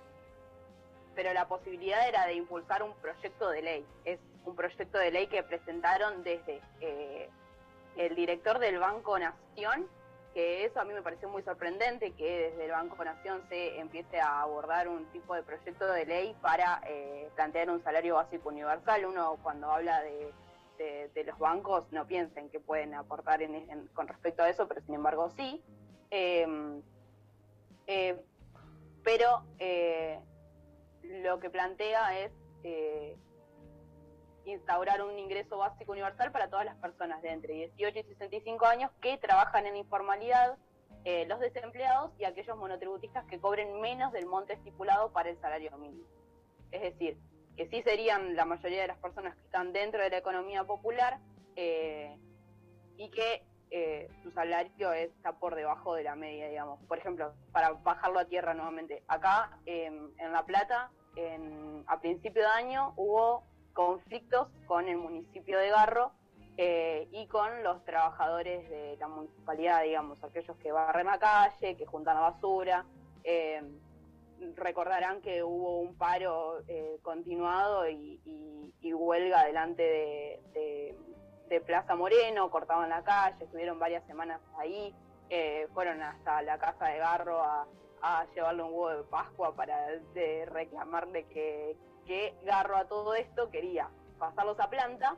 pero 1.16 1.34
la 1.34 1.48
posibilidad 1.48 2.08
era 2.08 2.25
de 2.25 2.34
impulsar 2.34 2.84
un 2.84 2.94
proyecto 2.96 3.50
de 3.50 3.62
ley. 3.62 3.86
Es 4.04 4.20
un 4.46 4.56
proyecto 4.56 4.98
de 4.98 5.12
ley 5.12 5.28
que 5.28 5.44
presentaron 5.44 6.24
desde 6.24 6.62
eh, 6.82 7.30
el 7.96 8.16
director 8.16 8.60
del 8.60 8.80
Banco 8.80 9.18
Nación, 9.18 9.88
que 10.34 10.66
eso 10.66 10.80
a 10.80 10.84
mí 10.84 10.94
me 10.94 11.01
pareció 11.01 11.30
muy 11.30 11.42
sorprendente, 11.44 12.12
que 12.12 12.50
desde 12.50 12.66
el 12.66 12.72
Banco 12.72 13.04
Nación 13.04 13.42
se 13.48 13.80
empiece 13.80 14.20
a 14.20 14.42
abordar 14.42 14.89
un 14.89 15.06
tipo 15.12 15.36
de 15.36 15.44
proyecto 15.44 15.88
de 15.88 16.06
ley 16.06 16.36
para 16.42 16.82
eh, 16.86 17.30
plantear 17.36 17.70
un 17.70 17.82
salario 17.84 18.16
básico 18.16 18.50
universal. 18.50 19.06
Uno 19.06 19.38
cuando 19.42 19.72
habla 19.72 20.01
de, 20.01 20.34
de- 20.79 21.24
los 21.25 21.38
bancos 21.38 21.91
no 21.91 22.07
piensa 22.07 22.39
en 22.39 22.50
qué 22.50 22.59
pueden 22.59 22.93
aportar 22.93 23.41
en- 23.41 23.88
con 23.93 24.07
respecto 24.07 24.43
a 24.43 24.50
eso, 24.50 24.67
pero 24.67 24.81
sin 24.81 24.95
embargo 24.95 25.29
sí. 25.31 25.62
Eh, 26.12 26.48
eh, 27.88 28.24
pero 29.03 29.43
eh, 29.59 30.19
lo 31.03 31.39
que 31.39 31.50
plantea 31.50 32.19
es 32.19 32.31
eh, 32.63 33.17
instaurar 34.45 35.01
un 35.03 35.17
ingreso 35.19 35.57
básico 35.57 35.91
universal 35.91 36.31
para 36.31 36.50
todas 36.50 36.65
las 36.65 36.75
personas 36.77 37.21
de 37.21 37.29
entre 37.31 37.53
18 37.53 38.00
y 38.00 38.03
65 38.03 38.65
años 38.65 38.91
que 39.01 39.17
trabajan 39.17 39.65
en 39.67 39.75
informalidad, 39.75 40.57
eh, 41.05 41.25
los 41.27 41.39
desempleados 41.39 42.12
y 42.19 42.25
aquellos 42.25 42.57
monotributistas 42.57 43.25
que 43.25 43.39
cobren 43.39 43.79
menos 43.79 44.12
del 44.12 44.25
monte 44.25 44.53
estipulado 44.53 45.12
para 45.12 45.29
el 45.29 45.39
salario 45.39 45.71
mínimo. 45.77 46.07
Es 46.71 46.81
decir, 46.81 47.17
que 47.56 47.68
sí 47.70 47.82
serían 47.84 48.36
la 48.36 48.46
mayoría 48.46 48.82
de 48.82 48.88
las 48.88 48.98
personas 48.98 49.36
que 49.36 49.41
están 49.41 49.74
dentro 49.74 50.01
de 50.01 50.10
la 50.10 50.18
economía 50.18 50.63
popular 50.63 51.20
eh, 51.56 52.18
y 52.98 53.10
que 53.10 53.44
eh, 53.72 54.10
su 54.24 54.32
salario 54.32 54.94
está 54.94 55.34
por 55.34 55.56
debajo 55.56 55.94
de 55.94 56.03
la 56.03 56.15
media, 56.15 56.48
digamos. 56.48 56.79
Por 56.88 56.98
ejemplo, 56.98 57.34
para 57.51 57.72
bajarlo 57.72 58.20
a 58.20 58.25
tierra 58.25 58.53
nuevamente, 58.53 59.03
acá 59.08 59.60
en 59.65 60.12
La 60.32 60.44
Plata, 60.46 60.89
en- 61.15 61.84
a 61.88 62.00
principio 62.00 62.41
de 62.44 62.48
año 62.48 62.94
hubo 62.96 63.44
conflictos 63.74 64.48
con 64.65 64.88
el 64.88 64.98
municipio 64.98 65.60
de 65.60 65.70
Garro 65.70 66.12
eh, 66.58 67.08
y 67.12 67.27
con 67.27 67.63
los 67.63 67.84
trabajadores 67.86 68.68
de 68.70 68.98
la 69.00 69.08
municipalidad, 69.08 69.84
digamos, 69.84 70.22
aquellos 70.24 70.58
que 70.58 70.72
barren 70.72 71.06
la 71.06 71.20
calle, 71.20 71.77
que 71.77 71.86
juntan 71.86 72.15
la 72.15 72.22
basura. 72.32 72.86
Recordarán 74.55 75.22
que 75.22 75.43
hubo 75.43 75.79
un 75.79 75.96
paro 75.96 76.62
eh, 76.67 77.00
continuado 77.01 77.88
y, 77.89 78.19
huelga 78.81 79.46
delante 79.46 79.84
de, 80.53 80.96
Plaza 81.65 81.96
Moreno, 81.96 82.51
cortaban 82.51 82.89
la 82.89 83.03
calle, 83.03 83.43
estuvieron 83.43 83.79
varias 83.79 84.05
semanas 84.05 84.39
ahí, 84.58 84.93
eh, 85.29 85.67
fueron 85.74 86.01
hasta 86.01 86.41
la 86.43 86.60
casa 86.60 86.86
de 86.88 87.00
Garro 87.00 87.41
a, 87.41 87.67
llevarle 88.34 88.63
un 88.63 88.69
huevo 88.72 88.89
de 88.89 89.03
Pascua 89.10 89.55
para 89.55 89.75
reclamarle 90.46 91.25
que, 91.27 91.75
Garro 92.43 92.77
a 92.77 92.88
todo 92.88 93.13
esto 93.13 93.50
quería 93.50 93.89
pasarlos 94.17 94.60
a 94.60 94.69
planta, 94.69 95.17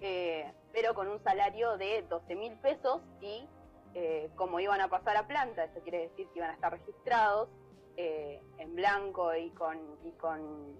eh, 0.00 0.50
pero 0.72 0.94
con 0.94 1.08
un 1.08 1.22
salario 1.22 1.76
de 1.76 2.02
12 2.08 2.34
mil 2.34 2.54
pesos 2.58 3.00
y 3.20 3.48
como 4.36 4.58
iban 4.60 4.80
a 4.80 4.88
pasar 4.88 5.16
a 5.18 5.26
planta, 5.26 5.64
eso 5.64 5.80
quiere 5.82 6.08
decir 6.08 6.26
que 6.28 6.38
iban 6.38 6.50
a 6.50 6.54
estar 6.54 6.72
registrados 6.72 7.50
eh, 7.96 8.40
en 8.58 8.74
blanco 8.74 9.34
y 9.34 9.50
con, 9.50 9.78
y 10.04 10.12
con, 10.12 10.76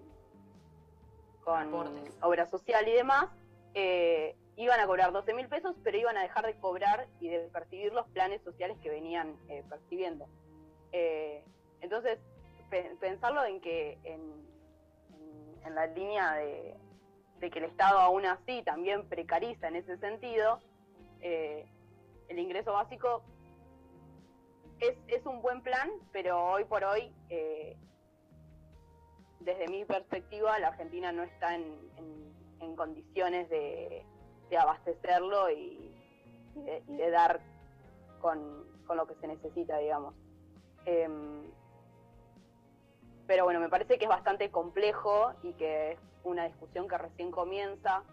con 1.45 1.69
Aportes. 1.69 2.16
obra 2.23 2.47
social 2.47 2.87
y 2.88 2.92
demás, 2.92 3.26
eh, 3.75 4.37
iban 4.57 4.81
a 4.81 4.87
cobrar 4.87 5.12
12 5.12 5.35
mil 5.35 5.49
pesos, 5.49 5.75
pero 5.83 5.97
iban 5.99 6.16
a 6.16 6.23
dejar 6.23 6.47
de 6.47 6.54
cobrar 6.59 7.07
y 7.21 7.28
de 7.28 7.40
percibir 7.49 7.92
los 7.92 8.07
planes 8.09 8.42
sociales 8.42 8.78
que 8.83 8.90
venían 8.90 9.37
eh, 9.49 9.62
percibiendo. 9.69 10.26
Entonces, 11.81 12.19
pe- 12.71 12.97
pensarlo 13.00 13.45
en 13.45 13.61
que 13.61 13.99
en, 14.04 14.21
en- 15.14 15.66
en 15.66 15.75
la 15.75 15.87
línea 15.87 16.35
de, 16.35 16.76
de 17.38 17.50
que 17.50 17.59
el 17.61 17.64
Estado 17.66 17.99
aún 17.99 18.26
así 18.26 18.62
también 18.62 19.09
precariza 19.09 19.69
en 19.69 19.76
ese 19.76 19.97
sentido, 19.99 20.61
el 21.21 22.38
ingreso 22.38 22.73
básico 22.73 23.23
es, 24.83 24.97
es 25.09 25.25
un 25.27 25.41
buen 25.43 25.62
plan, 25.62 25.91
pero 26.12 26.45
hoy 26.45 26.65
por 26.65 26.85
hoy, 26.85 27.12
eh, 27.31 27.77
desde 29.41 29.69
mi 29.69 29.85
perspectiva, 29.85 30.59
la 30.59 30.69
Argentina 30.69 31.12
no 31.12 31.23
está 31.23 31.55
en, 31.55 31.65
en- 31.97 32.23
condiciones 32.77 33.51
de, 33.51 34.05
de 34.49 34.57
abastecerlo 34.57 35.51
y, 35.51 35.93
y 36.55 36.62
de, 36.62 36.83
y 36.89 36.97
de 36.97 37.11
dar 37.11 37.41
con, 38.21 38.65
con 38.87 38.97
lo 38.97 39.07
que 39.07 39.15
se 39.17 39.27
necesita, 39.27 39.79
digamos. 39.79 40.15
Em, 40.87 41.43
pero 43.27 43.45
bueno, 43.45 43.59
me 43.61 43.69
parece 43.69 43.99
que 43.99 44.05
es 44.05 44.09
bastante 44.09 44.51
complejo 44.51 45.33
y 45.43 45.53
que 45.55 45.93
es 45.93 45.99
una 46.25 46.47
discusión 46.47 46.87
que 46.89 46.99
recién 46.99 47.31
comienza. 47.31 48.05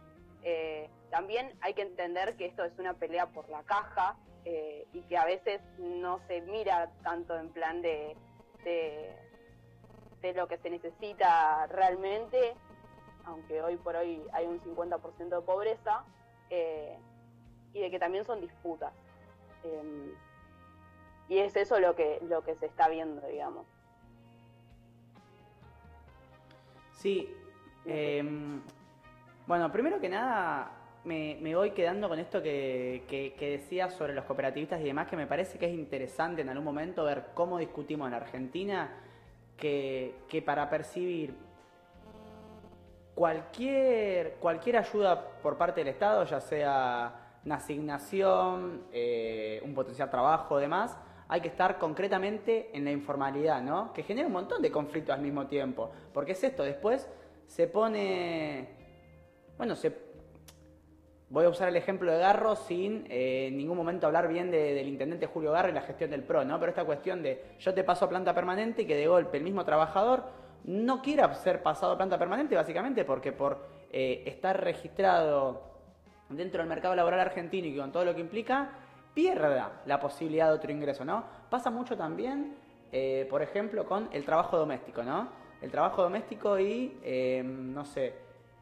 Eh, 0.44 0.90
también 1.12 1.56
hay 1.62 1.74
que 1.74 1.84
entender 1.84 2.36
que 2.36 2.48
esto 2.48 2.64
es 2.64 2.78
una 2.80 2.96
pelea 2.96 3.28
por 3.28 3.48
la 3.50 3.64
caja 3.64 4.18
eh, 4.46 4.88
y 4.94 5.02
que 5.04 5.18
a 5.18 5.26
veces 5.26 5.62
no 5.78 6.20
se 6.28 6.42
mira 6.42 6.90
tanto 7.04 7.38
en 7.38 7.50
plan 7.50 7.82
de, 7.82 8.16
de, 8.64 9.16
de 10.22 10.34
lo 10.34 10.48
que 10.48 10.58
se 10.58 10.70
necesita 10.70 11.68
realmente, 11.68 12.56
aunque 13.26 13.62
hoy 13.62 13.78
por 13.78 13.96
hoy 13.96 14.22
hay 14.34 14.46
un 14.46 14.60
50% 14.62 15.30
de 15.30 15.42
pobreza, 15.42 16.04
eh, 16.50 16.98
y 17.74 17.82
de 17.82 17.92
que 17.92 18.00
también 18.00 18.26
son 18.26 18.42
disputas. 18.42 18.94
Em, 19.64 20.12
y 21.28 21.38
es 21.40 21.56
eso 21.56 21.80
lo 21.80 21.96
que, 21.96 22.20
lo 22.28 22.44
que 22.44 22.56
se 22.56 22.66
está 22.66 22.90
viendo, 22.90 23.26
digamos. 23.28 23.68
Sí. 26.94 27.34
em, 27.86 28.62
bueno, 29.48 29.72
primero 29.72 30.00
que 30.00 30.10
nada, 30.10 30.72
me, 31.06 31.56
voy 31.56 31.72
quedando 31.72 32.10
con 32.10 32.20
esto 32.20 32.42
que, 32.42 33.04
que, 33.08 33.34
que 33.34 33.52
decías 33.52 33.94
sobre 33.94 34.14
los 34.14 34.26
cooperativistas 34.26 34.82
y 34.82 34.86
demás, 34.86 35.08
que 35.08 35.16
me 35.16 35.28
parece 35.28 35.58
que 35.58 35.66
es 35.66 35.74
interesante 35.74 36.42
en 36.42 36.50
algún 36.50 36.66
momento 36.66 37.04
ver 37.04 37.28
cómo 37.34 37.58
discutimos 37.58 38.08
en 38.08 38.14
Argentina 38.14 38.92
que, 39.58 40.16
que 40.28 40.42
para 40.42 40.70
percibir 40.70 41.36
cualquier, 43.16 44.36
cualquier 44.36 44.78
ayuda 44.78 45.40
por 45.42 45.58
parte 45.58 45.82
del 45.82 45.90
Estado, 45.90 46.24
ya 46.24 46.40
sea 46.40 47.40
una 47.46 47.56
asignación, 47.56 48.84
eh, 48.92 49.62
un 49.64 49.74
potencial 49.74 50.10
trabajo, 50.10 50.58
demás, 50.58 50.98
hay 51.28 51.42
que 51.42 51.50
estar 51.50 51.78
concretamente 51.78 52.70
en 52.74 52.86
la 52.86 52.92
informalidad, 52.92 53.62
¿no? 53.62 53.94
Que 53.94 54.04
genera 54.04 54.26
un 54.26 54.34
montón 54.34 54.62
de 54.62 54.72
conflictos 54.72 55.14
al 55.14 55.22
mismo 55.22 55.48
tiempo. 55.48 55.92
Porque 56.14 56.32
es 56.32 56.44
esto, 56.44 56.64
después 56.64 57.08
se 57.46 57.68
pone. 57.68 58.70
Bueno, 59.58 59.76
se. 59.76 60.09
Voy 61.30 61.46
a 61.46 61.50
usar 61.50 61.68
el 61.70 61.76
ejemplo 61.76 62.12
de 62.12 62.18
Garro 62.18 62.56
sin 62.56 63.06
eh, 63.10 63.48
en 63.48 63.58
ningún 63.58 63.78
momento 63.78 64.08
hablar 64.08 64.28
bien 64.28 64.50
de- 64.50 64.74
del 64.74 64.88
intendente 64.88 65.28
Julio 65.28 65.52
Garro 65.52 65.70
y 65.70 65.74
la 65.74 65.82
gestión 65.82 66.10
del 66.10 66.24
PRO, 66.24 66.44
¿no? 66.44 66.60
Pero 66.60 66.72
esta 66.72 66.86
cuestión 66.86 67.22
de 67.22 67.44
yo 67.60 67.74
te 67.74 67.84
paso 67.84 68.06
a 68.06 68.10
planta 68.10 68.34
permanente 68.34 68.82
y 68.82 68.86
que 68.86 68.96
de 68.96 69.06
golpe 69.08 69.38
el 69.38 69.44
mismo 69.44 69.64
trabajador 69.64 70.24
no 70.64 71.02
quiera 71.04 71.32
ser 71.36 71.62
pasado 71.62 71.94
a 71.94 71.98
planta 71.98 72.18
permanente, 72.18 72.56
básicamente 72.56 73.06
porque 73.06 73.32
por 73.32 73.60
eh, 73.92 74.24
estar 74.26 74.60
registrado 74.64 75.62
dentro 76.30 76.62
del 76.62 76.70
mercado 76.70 76.96
laboral 76.96 77.20
argentino 77.20 77.68
y 77.68 77.78
con 77.78 77.92
todo 77.92 78.06
lo 78.06 78.16
que 78.16 78.22
implica, 78.22 78.72
pierda 79.14 79.82
la 79.86 80.00
posibilidad 80.00 80.48
de 80.48 80.54
otro 80.54 80.72
ingreso, 80.72 81.06
¿no? 81.06 81.26
Pasa 81.52 81.70
mucho 81.70 81.96
también, 81.96 82.56
eh, 82.92 83.28
por 83.30 83.44
ejemplo, 83.44 83.86
con 83.86 84.10
el 84.14 84.26
trabajo 84.26 84.58
doméstico, 84.58 85.04
¿no? 85.04 85.30
El 85.62 85.70
trabajo 85.70 86.02
doméstico 86.02 86.60
y, 86.60 87.44
no 87.44 87.84
sé, 87.86 88.14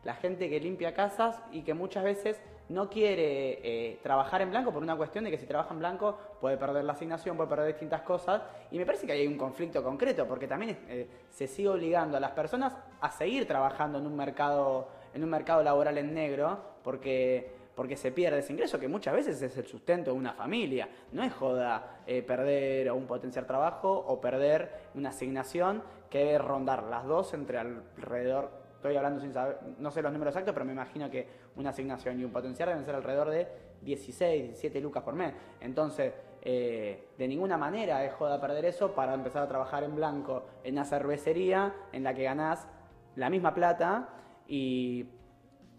la 0.04 0.16
gente 0.16 0.50
que 0.50 0.60
limpia 0.60 0.94
casas 0.94 1.40
y 1.52 1.62
que 1.62 1.74
muchas 1.74 2.04
veces 2.04 2.42
no 2.70 2.90
quiere 2.90 3.60
eh, 3.64 4.00
trabajar 4.04 4.42
en 4.42 4.50
blanco 4.50 4.74
por 4.74 4.84
una 4.84 4.96
cuestión 4.96 5.24
de 5.24 5.32
que 5.32 5.38
si 5.38 5.46
trabaja 5.46 5.74
en 5.74 5.80
blanco 5.80 6.18
puede 6.42 6.58
perder 6.58 6.84
la 6.84 6.94
asignación, 6.94 7.38
puede 7.38 7.50
perder 7.50 7.68
distintas 7.68 8.02
cosas. 8.02 8.42
Y 8.72 8.78
me 8.78 8.86
parece 8.86 9.08
que 9.08 9.14
hay 9.14 9.28
un 9.28 9.38
conflicto 9.38 9.84
concreto, 9.84 10.28
porque 10.28 10.48
también 10.48 10.78
eh, 10.90 11.08
se 11.30 11.48
sigue 11.48 11.70
obligando 11.70 12.18
a 12.18 12.20
las 12.20 12.32
personas 12.32 12.76
a 13.00 13.12
seguir 13.12 13.48
trabajando 13.48 14.00
en 14.00 14.06
un 14.06 14.16
mercado, 14.16 14.90
en 15.14 15.24
un 15.24 15.30
mercado 15.30 15.64
laboral 15.64 15.98
en 15.98 16.14
negro, 16.14 16.60
porque, 16.84 17.50
porque 17.74 17.96
se 17.96 18.12
pierde 18.12 18.40
ese 18.40 18.52
ingreso, 18.52 18.80
que 18.80 18.88
muchas 18.88 19.14
veces 19.14 19.42
es 19.42 19.58
el 19.58 19.66
sustento 19.66 20.12
de 20.12 20.18
una 20.18 20.34
familia. 20.34 20.90
No 21.14 21.24
es 21.24 21.34
joda 21.34 22.02
eh, 22.06 22.22
perder 22.22 22.92
un 22.92 23.08
potencial 23.08 23.46
trabajo 23.46 23.92
o 23.92 24.20
perder 24.20 24.90
una 24.94 25.10
asignación 25.10 25.84
que 26.10 26.20
debe 26.20 26.38
rondar 26.38 26.84
las 26.84 27.06
dos 27.06 27.34
entre 27.34 27.60
alrededor 27.60 28.67
estoy 28.78 28.96
hablando 28.96 29.20
sin 29.20 29.34
saber, 29.34 29.60
no 29.80 29.92
sé 29.92 30.02
los 30.02 30.12
números 30.12 30.34
exactos, 30.34 30.54
pero 30.54 30.66
me 30.66 30.72
imagino 30.72 31.10
que 31.10 31.28
una 31.56 31.72
asignación 31.72 32.20
y 32.20 32.24
un 32.24 32.32
potencial 32.32 32.70
deben 32.70 32.86
ser 32.86 32.96
alrededor 32.96 33.30
de 33.30 33.48
16, 33.82 34.44
17 34.44 34.80
lucas 34.82 35.04
por 35.04 35.16
mes. 35.16 35.34
Entonces, 35.60 36.14
eh, 36.42 37.10
de 37.18 37.28
ninguna 37.28 37.58
manera 37.58 38.06
es 38.06 38.14
joda 38.14 38.40
perder 38.40 38.66
eso 38.66 38.94
para 38.94 39.14
empezar 39.14 39.44
a 39.44 39.48
trabajar 39.48 39.84
en 39.84 39.96
blanco 39.96 40.46
en 40.64 40.76
una 40.76 40.86
cervecería 40.86 41.74
en 41.92 42.04
la 42.04 42.14
que 42.14 42.24
ganás 42.24 42.68
la 43.16 43.30
misma 43.30 43.54
plata 43.54 44.10
y, 44.48 45.08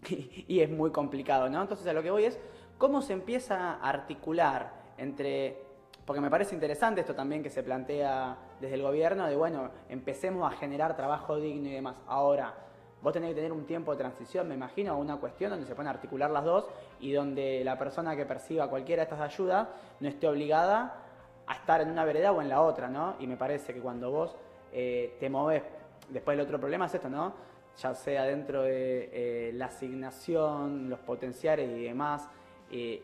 y, 0.09 0.59
es 0.59 0.69
muy 0.69 0.91
complicado, 0.91 1.49
¿no? 1.49 1.61
Entonces, 1.61 1.87
a 1.87 1.93
lo 1.93 2.03
que 2.03 2.11
voy 2.11 2.25
es, 2.25 2.37
¿cómo 2.77 3.01
se 3.01 3.13
empieza 3.13 3.75
a 3.75 3.89
articular 3.89 4.73
entre 4.97 5.69
porque 6.09 6.21
me 6.21 6.31
parece 6.31 6.55
interesante 6.55 7.01
esto 7.01 7.13
también 7.13 7.43
que 7.43 7.51
se 7.51 7.61
plantea 7.61 8.35
desde 8.59 8.73
el 8.73 8.81
gobierno, 8.81 9.27
de 9.27 9.35
bueno, 9.35 9.69
empecemos 9.89 10.51
a 10.51 10.55
generar 10.57 10.95
trabajo 10.95 11.37
digno 11.37 11.69
y 11.69 11.73
demás. 11.73 12.01
Ahora, 12.07 12.55
Vos 13.01 13.13
tenés 13.13 13.29
que 13.29 13.35
tener 13.35 13.53
un 13.53 13.65
tiempo 13.65 13.91
de 13.91 13.97
transición, 13.97 14.47
me 14.47 14.55
imagino, 14.55 14.97
una 14.97 15.17
cuestión 15.17 15.51
donde 15.51 15.65
se 15.65 15.73
pueden 15.73 15.89
articular 15.89 16.29
las 16.31 16.43
dos 16.43 16.65
y 16.99 17.13
donde 17.13 17.63
la 17.63 17.77
persona 17.77 18.15
que 18.15 18.25
perciba 18.25 18.69
cualquiera 18.69 19.01
de 19.01 19.03
estas 19.05 19.21
ayudas 19.21 19.69
no 20.01 20.09
esté 20.09 20.27
obligada 20.27 21.05
a 21.47 21.53
estar 21.53 21.79
en 21.81 21.89
una 21.89 22.03
vereda 22.03 22.31
o 22.33 22.41
en 22.41 22.49
la 22.49 22.61
otra, 22.61 22.89
¿no? 22.89 23.15
Y 23.19 23.27
me 23.27 23.37
parece 23.37 23.73
que 23.73 23.79
cuando 23.79 24.11
vos 24.11 24.35
eh, 24.73 25.15
te 25.19 25.29
movés, 25.29 25.63
después 26.09 26.35
el 26.35 26.41
otro 26.41 26.59
problema 26.59 26.87
es 26.87 26.93
esto, 26.93 27.09
¿no? 27.09 27.33
Ya 27.77 27.95
sea 27.95 28.23
dentro 28.25 28.63
de 28.63 29.09
eh, 29.13 29.51
la 29.53 29.67
asignación, 29.67 30.89
los 30.89 30.99
potenciales 30.99 31.69
y 31.69 31.83
demás, 31.83 32.29
eh, 32.69 33.01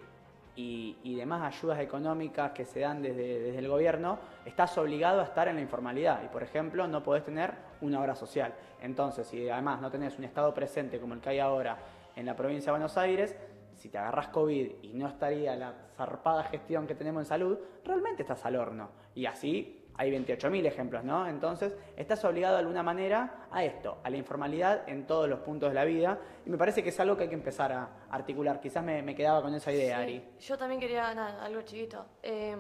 y, 0.57 1.15
demás 1.15 1.43
ayudas 1.43 1.79
económicas 1.79 2.51
que 2.51 2.65
se 2.65 2.81
dan 2.81 3.01
desde, 3.01 3.39
desde, 3.39 3.59
el 3.59 3.67
gobierno, 3.67 4.19
estás 4.45 4.77
obligado 4.77 5.21
a 5.21 5.23
estar 5.23 5.47
en 5.47 5.55
la 5.55 5.61
informalidad 5.61 6.23
y, 6.23 6.27
por 6.27 6.43
ejemplo, 6.43 6.87
no 6.87 7.03
podés 7.03 7.25
tener 7.25 7.53
una 7.86 8.01
obra 8.01 8.15
social. 8.15 8.54
Entonces, 8.82 9.27
si 9.27 9.50
además 9.50 9.82
no 9.82 9.89
tenés 9.89 10.18
un 10.18 10.25
Estado 10.25 10.54
presente 10.54 11.00
como 11.00 11.13
el 11.13 11.22
que 11.22 11.30
hay 11.30 11.39
ahora 11.39 11.77
en 12.15 12.25
la 12.25 12.36
provincia 12.36 12.68
de 12.68 12.72
Buenos 12.72 12.98
Aires, 12.98 13.36
si 13.75 13.89
te 13.89 13.98
agarras 13.98 14.30
COVID 14.30 14.84
y 14.84 14.94
no 14.94 15.08
estaría 15.08 15.56
la 15.56 15.74
zarpada 15.96 16.44
gestión 16.44 16.88
que 16.88 16.96
tenemos 16.96 17.22
en 17.22 17.25
salud, 17.25 17.58
realmente 17.84 18.24
estás 18.24 18.46
al 18.46 18.56
horno. 18.56 18.89
Y 19.13 19.25
así 19.25 19.86
hay 19.98 20.12
28.000 20.12 20.65
ejemplos, 20.65 21.04
¿no? 21.04 21.27
Entonces, 21.27 21.75
estás 21.96 22.24
obligado 22.25 22.56
de 22.56 22.60
alguna 22.60 22.84
manera 22.84 23.48
a 23.51 23.63
esto, 23.63 24.00
a 24.04 24.10
la 24.10 24.18
informalidad 24.18 24.88
en 24.89 25.08
todos 25.08 25.30
los 25.30 25.39
puntos 25.39 25.70
de 25.70 25.75
la 25.75 25.86
vida. 25.86 26.20
Y 26.46 26.50
me 26.50 26.58
parece 26.58 26.84
que 26.84 26.89
es 26.89 27.00
algo 27.00 27.15
que 27.15 27.24
hay 27.24 27.30
que 27.30 27.36
empezar 27.36 27.72
a 27.72 27.89
articular. 28.10 28.60
Quizás 28.60 28.84
me, 28.84 29.15
quedaba 29.15 29.42
con 29.42 29.54
esa 29.54 29.72
idea, 29.72 30.00
Ari. 30.00 30.24
Yo 30.39 30.58
también 30.58 30.82
quería, 30.82 31.10
algo 31.10 31.62
chiquito. 31.62 32.06
Eh, 32.22 32.58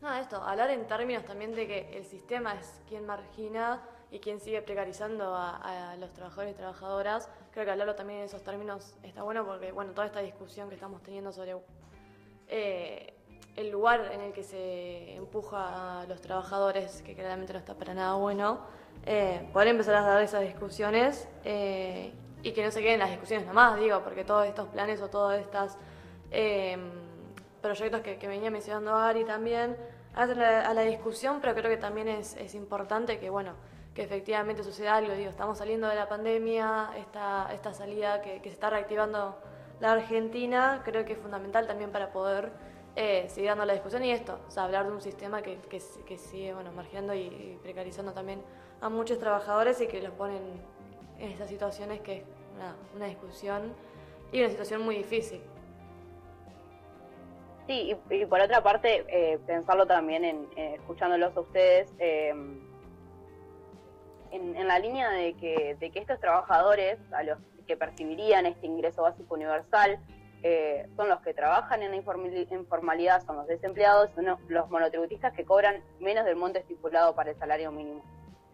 nada, 0.00 0.20
esto, 0.20 0.36
hablar 0.36 0.70
en 0.70 0.86
términos 0.86 1.24
también 1.24 1.54
de 1.54 1.66
que 1.66 1.96
el 1.96 2.04
sistema 2.04 2.54
es 2.54 2.80
quien 2.88 3.06
margina 3.06 3.82
y 4.10 4.18
quien 4.18 4.40
sigue 4.40 4.60
precarizando 4.62 5.34
a, 5.34 5.96
los 5.98 6.12
trabajadores 6.12 6.54
y 6.54 6.56
trabajadoras. 6.56 7.30
Creo 7.52 7.64
que 7.64 7.70
hablarlo 7.70 7.94
también 7.94 8.20
en 8.20 8.24
esos 8.26 8.42
términos 8.42 8.96
está 9.02 9.22
bueno 9.22 9.44
porque, 9.46 9.72
bueno, 9.72 9.92
toda 9.92 10.06
esta 10.06 10.20
discusión 10.20 10.68
que 10.68 10.74
estamos 10.74 11.02
teniendo 11.02 11.32
sobre... 11.32 11.56
Eh, 12.48 13.14
el 13.56 13.70
lugar 13.70 14.10
en 14.12 14.20
el 14.20 14.32
que 14.32 14.42
se 14.42 15.14
empuja 15.16 16.00
a 16.00 16.06
los 16.06 16.20
trabajadores, 16.20 17.02
que 17.02 17.14
claramente 17.14 17.52
no 17.52 17.58
está 17.58 17.74
para 17.74 17.94
nada 17.94 18.14
bueno, 18.14 18.60
eh, 19.06 19.48
poder 19.52 19.68
empezar 19.68 19.94
a 19.96 20.02
dar 20.02 20.22
esas 20.22 20.42
discusiones 20.42 21.28
eh, 21.44 22.12
y 22.42 22.52
que 22.52 22.64
no 22.64 22.70
se 22.70 22.80
queden 22.80 23.00
las 23.00 23.10
discusiones 23.10 23.46
nomás, 23.46 23.78
digo, 23.78 24.02
porque 24.02 24.24
todos 24.24 24.46
estos 24.46 24.68
planes 24.68 25.00
o 25.02 25.08
todos 25.08 25.38
estos 25.38 25.76
eh, 26.30 26.78
proyectos 27.60 28.00
que, 28.00 28.28
venía 28.28 28.50
mencionando 28.50 28.94
Ari 28.96 29.24
también 29.24 29.76
hacen 30.14 30.40
a 30.40 30.72
la 30.72 30.82
discusión, 30.82 31.38
pero 31.40 31.54
creo 31.54 31.70
que 31.70 31.76
también 31.76 32.08
es 32.08 32.54
importante 32.54 33.18
que, 33.18 33.30
bueno, 33.30 33.54
que 33.94 34.02
efectivamente 34.02 34.62
suceda 34.62 34.96
algo, 34.96 35.12
digo, 35.14 35.30
estamos 35.30 35.58
saliendo 35.58 35.88
de 35.88 35.96
la 35.96 36.08
pandemia, 36.08 36.90
esta, 36.96 37.52
esta 37.52 37.74
salida 37.74 38.22
que, 38.22 38.40
que 38.40 38.48
se 38.48 38.54
está 38.54 38.70
reactivando 38.70 39.36
la 39.80 39.92
Argentina, 39.92 40.82
creo 40.84 41.04
que 41.04 41.14
es 41.14 41.18
fundamental 41.18 41.66
también 41.66 41.90
para 41.90 42.12
poder 42.12 42.52
eh, 42.96 43.26
sigue 43.28 43.46
dando 43.46 43.64
la 43.64 43.72
discusión 43.72 44.04
y 44.04 44.10
esto, 44.10 44.40
o 44.48 44.50
sea, 44.50 44.64
hablar 44.64 44.86
de 44.86 44.92
un 44.92 45.00
sistema 45.00 45.42
que, 45.42 45.58
que, 45.68 46.18
sigue 46.18 46.52
bueno, 46.52 46.72
marginando 46.72 47.14
y, 47.14 47.58
precarizando 47.62 48.12
también 48.12 48.42
a 48.80 48.88
muchos 48.88 49.18
trabajadores 49.18 49.80
y 49.80 49.86
que 49.86 50.02
los 50.02 50.12
ponen 50.12 50.42
en 51.18 51.30
estas 51.30 51.48
situaciones 51.48 52.00
que 52.00 52.18
es 52.18 52.24
una, 52.96 53.06
discusión 53.06 53.74
y 54.32 54.40
una 54.40 54.50
situación 54.50 54.82
muy 54.82 54.96
difícil. 54.96 55.40
Sí, 57.68 57.96
y, 58.10 58.26
por 58.26 58.40
otra 58.40 58.60
parte, 58.62 59.04
eh, 59.08 59.38
pensarlo 59.46 59.86
también 59.86 60.24
en 60.24 60.48
escuchándolos 60.56 61.36
a 61.36 61.40
ustedes, 61.40 61.94
eh, 62.00 62.34
en, 64.30 64.66
la 64.66 64.78
línea 64.78 65.10
de 65.10 65.34
que, 65.34 65.76
de 65.78 65.90
que 65.90 65.98
estos 65.98 66.20
trabajadores, 66.20 66.98
a 67.12 67.22
los 67.22 67.38
que 67.66 67.76
percibirían 67.76 68.46
este 68.46 68.66
ingreso 68.66 69.02
básico 69.02 69.34
universal, 69.34 70.00
eh, 70.42 70.88
son 70.96 71.08
los 71.08 71.20
que 71.20 71.34
trabajan 71.34 71.82
en 71.82 71.90
la 71.90 71.96
informalidad, 71.96 73.24
son 73.26 73.36
los 73.36 73.46
desempleados, 73.46 74.10
son 74.14 74.26
los 74.48 74.70
monotributistas 74.70 75.34
que 75.34 75.44
cobran 75.44 75.82
menos 76.00 76.24
del 76.24 76.36
monto 76.36 76.58
estipulado 76.58 77.14
para 77.14 77.30
el 77.30 77.38
salario 77.38 77.70
mínimo. 77.70 78.02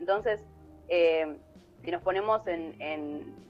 Entonces, 0.01 0.45
eh, 0.89 1.37
si 1.85 1.91
nos 1.93 2.03
ponemos 2.03 2.45
en, 2.49 2.81
en, 2.81 3.47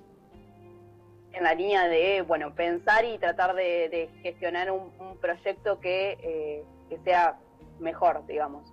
la 1.40 1.54
línea 1.54 1.88
de, 1.88 2.22
bueno, 2.22 2.54
pensar 2.54 3.04
y 3.04 3.18
tratar 3.18 3.54
de, 3.54 4.10
gestionar 4.22 4.70
un, 4.70 4.90
proyecto 5.20 5.80
que, 5.80 6.18
eh, 6.22 6.64
que, 6.88 6.98
sea 6.98 7.38
mejor, 7.78 8.26
digamos. 8.26 8.72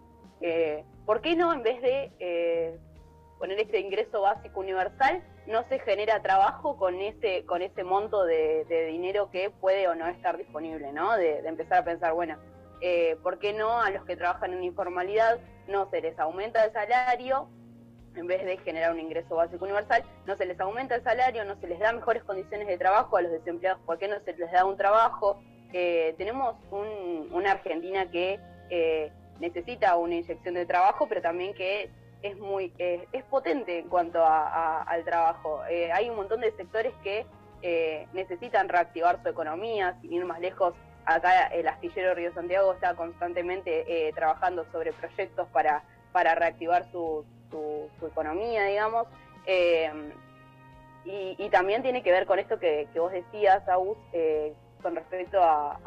¿Por 1.05 1.21
qué 1.21 1.35
no, 1.35 1.53
en 1.53 1.63
vez 1.63 1.81
de 1.81 2.79
poner 3.43 3.60
este 3.60 3.82
ingreso 3.82 4.21
básico 4.21 4.62
universal, 4.62 5.21
no 5.47 5.63
se 5.63 5.77
genera 5.79 6.21
trabajo 6.21 6.77
con 6.77 6.95
ese, 7.01 7.43
con 7.45 7.62
ese 7.62 7.84
monto 7.84 8.23
de, 8.23 8.88
dinero 8.89 9.29
que 9.32 9.49
puede 9.49 9.86
o 9.89 9.95
no 9.95 10.08
estar 10.08 10.38
disponible, 10.38 10.93
¿no? 10.93 11.17
De, 11.17 11.39
empezar 11.39 11.79
a 11.79 11.84
pensar, 11.84 12.13
bueno, 12.13 12.38
eh, 12.79 13.17
¿por 13.21 13.39
qué 13.39 13.51
no 13.51 13.82
a 13.82 13.89
los 13.89 14.06
que 14.06 14.15
trabajan 14.15 14.53
en 14.53 14.63
informalidad 14.63 15.39
no 15.67 15.89
se 15.89 15.99
les 15.99 16.17
aumenta 16.19 16.63
el 16.63 16.71
salario? 16.71 17.49
En 18.15 18.27
vez 18.27 18.45
de 18.45 18.56
generar 18.60 18.93
un 18.93 19.01
ingreso 19.01 19.36
básico 19.36 19.65
universal, 19.65 20.06
no 20.25 20.38
se 20.38 20.45
les 20.45 20.58
aumenta 20.62 20.95
el 20.95 21.03
salario, 21.03 21.43
no 21.43 21.60
se 21.60 21.67
les 21.67 21.79
da 21.79 21.91
mejores 21.91 22.23
condiciones 22.23 22.65
de 22.65 22.77
trabajo 22.77 23.17
a 23.17 23.23
los 23.23 23.32
desempleados, 23.34 23.82
¿por 23.86 23.97
qué 23.97 24.08
no 24.08 24.21
se 24.23 24.38
les 24.38 24.53
da 24.53 24.63
un 24.63 24.77
trabajo? 24.77 25.43
Eh, 25.73 26.15
tenemos 26.17 26.56
una 26.71 27.51
Argentina 27.51 28.10
que 28.10 28.39
eh, 28.69 29.12
necesita 29.41 29.97
una 29.97 30.15
inyección 30.15 30.53
de 30.53 30.65
trabajo, 30.65 31.08
pero 31.10 31.21
también 31.21 31.53
que 31.53 31.91
es 32.23 32.39
muy 32.39 32.73
eh, 32.79 33.05
es 33.12 33.23
potente 33.25 33.79
en 33.79 33.89
cuanto 33.89 34.25
al 34.25 35.03
trabajo. 35.03 35.62
Eh, 35.69 35.91
hay 35.91 36.09
un 36.09 36.15
montón 36.15 36.39
de 36.39 36.51
sectores 36.53 36.93
que 37.03 37.25
eh, 37.62 38.07
necesitan 38.13 38.69
reactivar 38.69 39.21
su 39.21 39.29
economía, 39.29 39.97
sin 40.01 40.13
ir 40.13 40.25
más 40.25 40.39
lejos. 40.39 40.73
Acá 41.05 41.47
el 41.47 41.67
astillero 41.67 42.15
Río 42.15 42.33
Santiago 42.33 42.73
está 42.73 42.95
constantemente 42.95 44.12
trabajando 44.15 44.65
sobre 44.71 44.93
proyectos 44.93 45.49
para, 45.49 45.83
para 46.13 46.33
reactivar 46.33 46.89
su, 46.91 47.25
su, 47.51 48.07
economía, 48.07 48.63
digamos. 48.65 49.07
Y, 51.05 51.49
también 51.49 51.83
tiene 51.83 52.01
que 52.01 52.12
ver 52.12 52.25
con 52.25 52.39
esto 52.39 52.57
que, 52.57 52.88
vos 52.95 53.12
decías, 53.12 53.67
Agus, 53.67 53.97
con 54.81 54.95
respecto 54.95 55.43
a, 55.43 55.77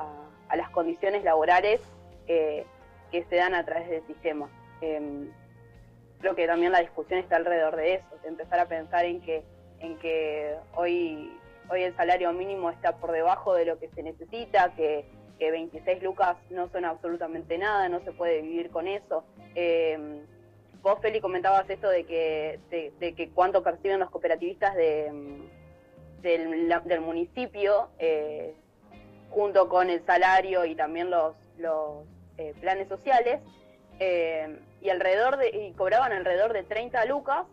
a, 0.48 0.56
las 0.56 0.68
condiciones 0.68 1.24
laborales 1.24 1.80
que 2.26 2.66
se 3.10 3.36
dan 3.36 3.54
a 3.54 3.64
través 3.64 3.88
del 3.88 4.06
sistema 4.06 4.50
creo 6.20 6.34
que 6.34 6.46
también 6.46 6.72
la 6.72 6.80
discusión 6.80 7.18
está 7.18 7.36
alrededor 7.36 7.76
de 7.76 7.94
eso, 7.94 8.06
de 8.22 8.28
empezar 8.28 8.58
a 8.60 8.66
pensar 8.66 9.04
en 9.04 9.20
que, 9.20 9.44
en 9.80 9.98
que 9.98 10.56
hoy, 10.74 11.32
hoy 11.70 11.82
el 11.82 11.96
salario 11.96 12.32
mínimo 12.32 12.70
está 12.70 12.96
por 12.96 13.12
debajo 13.12 13.54
de 13.54 13.66
lo 13.66 13.78
que 13.78 13.88
se 13.88 14.02
necesita, 14.02 14.74
que, 14.74 15.04
que 15.38 15.50
26 15.50 16.02
lucas 16.02 16.36
no 16.50 16.68
son 16.70 16.84
absolutamente 16.84 17.58
nada, 17.58 17.88
no 17.88 18.00
se 18.00 18.12
puede 18.12 18.42
vivir 18.42 18.70
con 18.70 18.88
eso. 18.88 19.24
Eh, 19.54 20.22
vos, 20.82 20.98
Feli, 21.00 21.20
comentabas 21.20 21.68
esto 21.68 21.88
de 21.88 22.04
que, 22.04 22.60
de, 22.70 23.14
que 23.14 23.30
cuánto 23.30 23.62
perciben 23.62 24.00
los 24.00 24.10
cooperativistas 24.10 24.74
de, 24.74 25.12
del, 26.22 27.00
municipio, 27.00 27.88
eh, 27.98 28.54
junto 29.30 29.68
con 29.68 29.90
el 29.90 30.04
salario 30.06 30.64
y 30.64 30.74
también 30.74 31.10
los, 31.10 31.34
los 31.58 32.04
eh, 32.38 32.54
planes 32.60 32.88
sociales 32.88 33.40
y 34.86 34.90
alrededor 34.90 35.36
de 35.36 35.48
y 35.48 35.72
cobraban 35.72 36.12
alrededor 36.12 36.52
de 36.52 36.62
30 36.62 37.04
lucas 37.06 37.44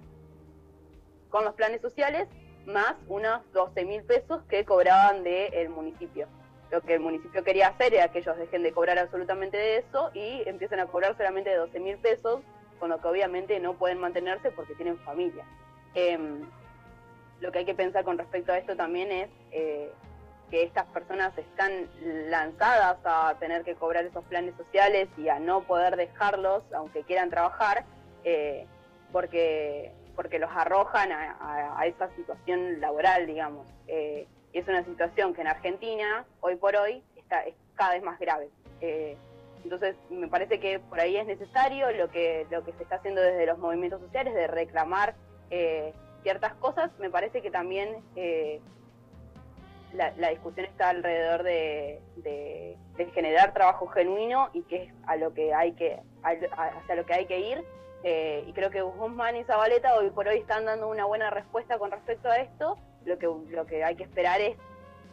con 1.29 1.43
los 1.43 1.55
planes 1.55 1.81
sociales 1.81 2.27
más 2.67 2.93
unos 3.07 3.41
12 3.53 3.85
mil 3.85 4.03
pesos 4.03 4.43
que 4.47 4.63
cobraban 4.63 5.23
del 5.23 5.69
municipio. 5.69 6.27
Lo 6.69 6.81
que 6.81 6.93
el 6.93 6.99
municipio 6.99 7.43
quería 7.43 7.69
hacer 7.69 7.93
era 7.93 8.09
que 8.09 8.19
ellos 8.19 8.37
dejen 8.37 8.61
de 8.61 8.71
cobrar 8.71 8.99
absolutamente 8.99 9.57
de 9.57 9.77
eso 9.77 10.11
y 10.13 10.47
empiecen 10.47 10.79
a 10.79 10.85
cobrar 10.85 11.17
solamente 11.17 11.49
de 11.49 11.57
12 11.57 11.79
mil 11.79 11.97
pesos, 11.97 12.41
con 12.79 12.89
lo 12.89 13.01
que 13.01 13.07
obviamente 13.07 13.59
no 13.59 13.73
pueden 13.73 13.99
mantenerse 13.99 14.51
porque 14.51 14.75
tienen 14.75 14.97
familia. 14.99 15.45
Em, 15.95 16.47
lo 17.41 17.51
que 17.51 17.59
hay 17.59 17.65
que 17.65 17.75
pensar 17.75 18.03
con 18.03 18.17
respecto 18.17 18.51
a 18.51 18.57
esto 18.59 18.75
también 18.75 19.11
es 19.11 19.29
eh, 19.51 19.91
que 20.53 20.61
estas 20.61 20.85
personas 20.89 21.35
están 21.35 21.89
lanzadas 22.29 22.99
a 23.05 23.35
tener 23.39 23.63
que 23.63 23.73
cobrar 23.73 24.05
esos 24.05 24.23
planes 24.25 24.53
sociales 24.55 25.09
y 25.17 25.27
a 25.27 25.39
no 25.39 25.63
poder 25.63 25.95
dejarlos, 25.95 26.61
aunque 26.75 27.01
quieran 27.01 27.31
trabajar, 27.31 27.85
eh, 28.23 28.67
porque, 29.11 29.91
porque 30.15 30.37
los 30.37 30.51
arrojan 30.51 31.11
a, 31.11 31.83
esa 31.87 32.07
situación 32.15 32.79
laboral, 32.79 33.25
digamos. 33.25 33.65
Eh, 33.87 34.27
y 34.53 34.59
es 34.59 34.67
una 34.67 34.85
situación 34.85 35.33
que 35.33 35.41
en 35.41 35.47
Argentina, 35.47 36.23
hoy 36.39 36.55
por 36.55 36.75
hoy, 36.75 37.01
está, 37.15 37.41
es 37.45 37.55
cada 37.73 37.95
vez 37.95 38.03
más 38.03 38.19
grave. 38.19 38.47
Eh, 38.81 39.17
entonces, 39.63 39.95
me 40.11 40.27
parece 40.27 40.59
que 40.59 40.77
por 40.77 40.99
ahí 40.99 41.17
es 41.17 41.25
necesario 41.25 41.91
lo 41.93 42.11
que, 42.11 42.45
lo 42.51 42.63
que 42.63 42.73
se 42.73 42.83
está 42.83 42.97
haciendo 42.97 43.21
desde 43.21 43.47
los 43.47 43.57
movimientos 43.57 44.01
sociales 44.01 44.35
de 44.35 44.45
reclamar 44.45 45.15
eh, 45.49 45.95
ciertas 46.21 46.53
cosas. 46.53 46.91
Me 46.99 47.09
parece 47.09 47.41
que 47.41 47.49
también 47.49 48.03
eh, 49.93 50.13
la, 50.17 50.29
discusión 50.29 50.65
está 50.65 50.89
alrededor 50.89 51.43
de, 51.43 52.01
generar 53.13 53.53
trabajo 53.53 53.87
genuino 53.87 54.49
y 54.53 54.63
que 54.63 54.83
es 54.83 54.93
a 55.07 55.15
lo 55.15 55.33
que 55.33 55.53
hay 55.53 55.73
que, 55.73 55.99
hacia 56.23 56.95
lo 56.95 57.05
que 57.05 57.13
hay 57.13 57.25
que 57.25 57.39
ir. 57.39 57.63
y 58.47 58.53
creo 58.53 58.69
que 58.69 58.81
Guzmán 58.81 59.35
y 59.35 59.43
Zabaleta 59.43 59.95
hoy 59.95 60.09
por 60.09 60.27
hoy 60.27 60.37
están 60.37 60.65
dando 60.65 60.89
una 60.89 61.05
buena 61.05 61.29
respuesta 61.29 61.77
con 61.77 61.91
respecto 61.91 62.29
a 62.29 62.37
esto 62.37 62.77
lo 63.05 63.17
que, 63.17 63.27
lo 63.49 63.65
que 63.65 63.83
hay 63.83 63.95
que 63.95 64.03
esperar 64.03 64.41
es 64.41 64.57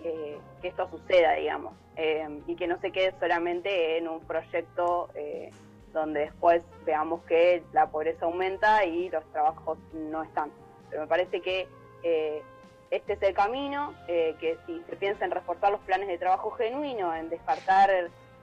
eh, 0.05 0.39
que 0.63 0.69
esto 0.69 0.89
suceda, 0.91 1.33
digamos, 1.35 1.75
eh, 1.97 2.27
y 2.47 2.57
que 2.57 2.67
no 2.67 2.81
se 2.81 2.91
quede 2.93 3.15
solamente 3.19 3.99
en 3.99 4.09
un 4.09 4.21
proyecto 4.21 5.09
eh, 5.15 5.51
donde 5.93 6.21
después 6.21 6.63
veamos 6.87 7.23
que 7.25 7.63
la 7.73 7.91
pobreza 7.91 8.27
aumenta 8.27 8.85
y 8.85 9.11
los 9.11 9.25
trabajos 9.33 9.79
no 9.93 10.23
están. 10.23 10.51
Pero 10.89 11.03
me 11.03 11.09
parece 11.09 11.41
que 11.41 11.69
este 12.91 13.13
es 13.15 13.23
el 13.23 13.35
camino, 13.35 13.95
que 14.07 14.59
si 14.67 14.83
se 14.89 14.97
piensa 14.97 15.25
en 15.25 15.31
reforzar 15.31 15.71
los 15.71 15.81
planes 15.83 16.09
de 16.09 16.19
trabajo 16.19 16.51
genuino, 16.53 17.15
en 17.15 17.29
descartar, 17.31 17.91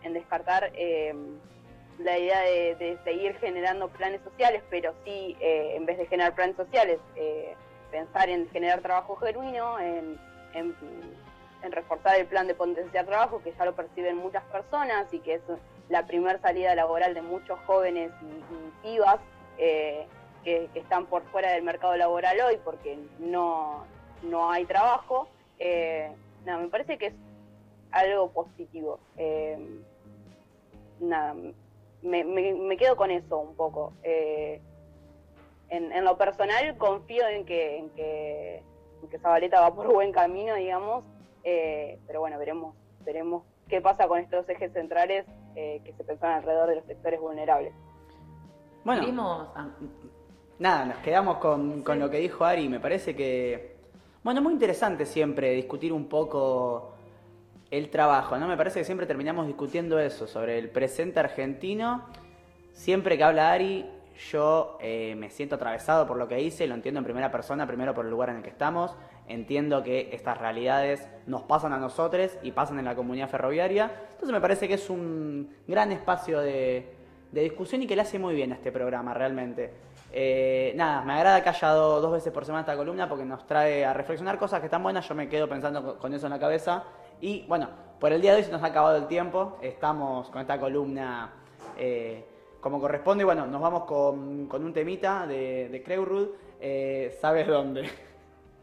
en 0.04 0.14
descartar 0.14 0.72
la 2.00 2.18
idea 2.18 2.42
de, 2.42 2.98
seguir 3.04 3.36
generando 3.40 3.90
planes 3.90 4.22
sociales, 4.24 4.64
pero 4.70 4.94
sí, 5.04 5.36
en 5.42 5.86
vez 5.86 5.98
de 5.98 6.06
generar 6.06 6.34
planes 6.34 6.56
sociales, 6.56 7.00
pensar 7.92 8.30
en 8.30 8.50
generar 8.50 8.82
trabajo 8.82 9.16
genuino, 9.18 9.80
en, 9.80 10.18
reforzar 11.70 12.16
el 12.16 12.28
plan 12.28 12.48
de 12.48 12.56
potenciar 12.56 13.06
trabajo, 13.06 13.42
que 13.44 13.52
ya 13.52 13.66
lo 13.66 13.76
perciben 13.76 14.16
muchas 14.16 14.44
personas 14.46 15.14
y 15.14 15.20
que 15.20 15.34
es 15.34 15.42
la 15.90 16.06
primera 16.06 16.40
salida 16.40 16.76
laboral 16.76 17.14
de 17.14 17.22
muchos 17.22 17.60
jóvenes 17.66 18.12
y, 18.84 18.88
y 18.88 19.00
eh, 19.58 20.08
que, 20.44 20.70
están 20.80 21.08
por 21.08 21.24
fuera 21.26 21.52
del 21.52 21.64
mercado 21.64 21.96
laboral 21.98 22.40
hoy 22.42 22.58
porque 22.64 22.98
no, 23.20 23.86
no 24.24 24.50
hay 24.52 24.66
trabajo. 24.66 25.28
Eh, 25.60 26.12
nada, 26.46 26.60
me 26.60 26.70
parece 26.70 26.98
que 26.98 27.08
es 27.08 27.14
algo 27.92 28.32
positivo. 28.32 29.00
Eh, 29.18 29.58
nada, 31.00 31.36
me, 32.02 32.24
me, 32.24 32.78
quedo 32.78 32.96
con 32.96 33.12
eso 33.12 33.38
un 33.38 33.56
poco. 33.56 33.94
Eh, 34.04 34.62
en, 35.70 36.06
lo 36.06 36.18
personal 36.18 36.78
confío 36.78 37.28
en 37.28 37.46
que, 37.46 37.78
en 37.78 37.90
que, 37.90 38.64
Zabaleta 39.22 39.62
va 39.62 39.74
por 39.74 39.92
buen 39.92 40.12
camino, 40.12 40.56
digamos, 40.56 41.04
eh, 41.44 42.00
pero 42.08 42.20
bueno, 42.20 42.38
veremos, 42.38 42.76
veremos 43.06 43.44
qué 43.68 43.82
pasa 43.82 44.08
con 44.08 44.20
estos 44.20 44.48
ejes 44.50 44.72
centrales 44.74 45.26
eh, 45.56 45.82
que 45.84 45.94
se 45.94 46.04
pensan 46.04 46.32
alrededor 46.32 46.70
de 46.70 46.76
los 46.76 46.86
sectores 46.86 47.20
vulnerables. 47.20 47.74
Bueno, 48.84 49.52
nada, 50.60 50.86
nos 50.86 50.98
quedamos 50.98 51.38
con, 51.38 51.84
con 51.84 52.00
lo 52.00 52.10
que 52.10 52.18
dijo 52.18 52.46
Ari, 52.46 52.70
me 52.70 52.80
parece 52.80 53.16
que, 53.16 53.77
bueno, 54.28 54.42
muy 54.42 54.52
interesante 54.52 55.06
siempre 55.06 55.52
discutir 55.52 55.94
un 55.94 56.10
poco 56.10 56.92
el 57.72 57.90
trabajo, 57.90 58.38
¿no? 58.38 58.46
Me 58.46 58.58
parece 58.58 58.80
que 58.80 58.84
siempre 58.84 59.08
terminamos 59.08 59.48
discutiendo 59.48 60.00
eso, 60.00 60.28
sobre 60.28 60.60
el 60.60 60.70
presente 60.70 61.22
argentino. 61.22 62.04
Siempre 62.74 63.18
que 63.18 63.24
habla 63.24 63.54
Ari, 63.54 63.90
yo 64.30 64.78
eh, 64.82 65.16
me 65.18 65.30
siento 65.30 65.56
atravesado 65.56 66.06
por 66.06 66.18
lo 66.18 66.28
que 66.28 66.42
hice, 66.42 66.68
lo 66.68 66.76
entiendo 66.76 66.98
en 67.00 67.06
primera 67.06 67.32
persona, 67.32 67.66
primero 67.66 67.94
por 67.94 68.04
el 68.04 68.12
lugar 68.12 68.28
en 68.28 68.36
el 68.36 68.44
que 68.44 68.50
estamos, 68.50 68.98
entiendo 69.30 69.82
que 69.82 70.10
estas 70.12 70.38
realidades 70.38 71.08
nos 71.26 71.44
pasan 71.44 71.72
a 71.72 71.78
nosotros 71.78 72.38
y 72.44 72.52
pasan 72.52 72.80
en 72.80 72.84
la 72.84 72.96
comunidad 72.96 73.30
ferroviaria, 73.30 73.94
entonces 74.12 74.34
me 74.34 74.42
parece 74.42 74.68
que 74.68 74.74
es 74.74 74.90
un 74.90 75.56
gran 75.70 75.94
espacio 75.94 76.42
de, 76.42 76.96
discusión 77.32 77.82
y 77.82 77.88
que 77.88 77.96
le 77.96 78.02
hace 78.02 78.20
muy 78.20 78.36
bien 78.36 78.52
a 78.52 78.56
este 78.56 78.74
programa 78.74 79.14
realmente. 79.14 79.72
Eh, 80.12 80.74
nada, 80.76 81.04
me 81.04 81.14
agrada 81.14 81.44
que 81.44 81.50
haya 81.50 81.68
dado 81.68 82.02
dos 82.02 82.12
veces 82.12 82.32
por 82.32 82.46
semana 82.46 82.62
esta 82.62 82.76
columna 82.76 83.10
porque 83.10 83.26
nos 83.26 83.46
trae 83.46 83.86
a 83.86 83.94
reflexionar 83.94 84.40
cosas 84.40 84.60
que 84.60 84.68
están 84.68 84.82
buenas, 84.82 85.08
yo 85.08 85.16
me 85.16 85.28
quedo 85.28 85.48
pensando 85.48 85.98
con 86.00 86.14
eso 86.14 86.28
en 86.28 86.34
la 86.34 86.40
cabeza 86.40 86.84
y 87.20 87.46
bueno, 87.48 87.70
por 88.00 88.12
el 88.12 88.22
día 88.22 88.32
de 88.32 88.38
hoy 88.38 88.44
se 88.44 88.52
nos 88.52 88.64
ha 88.64 88.68
acabado 88.68 88.98
el 88.98 89.08
tiempo, 89.08 89.58
estamos 89.62 90.30
con 90.30 90.42
esta 90.42 90.60
columna... 90.60 91.34
Eh, 91.78 92.26
como 92.60 92.82
corresponde. 92.82 93.24
Bueno, 93.24 93.46
nos 93.46 93.62
vamos 93.62 93.86
con, 93.86 94.50
un 94.52 94.74
temita 94.74 95.26
de, 95.26 95.70
de 95.70 95.84
Creurud, 95.84 96.30
eh, 96.60 97.18
¿Sabes 97.22 97.48
dónde? 97.48 97.90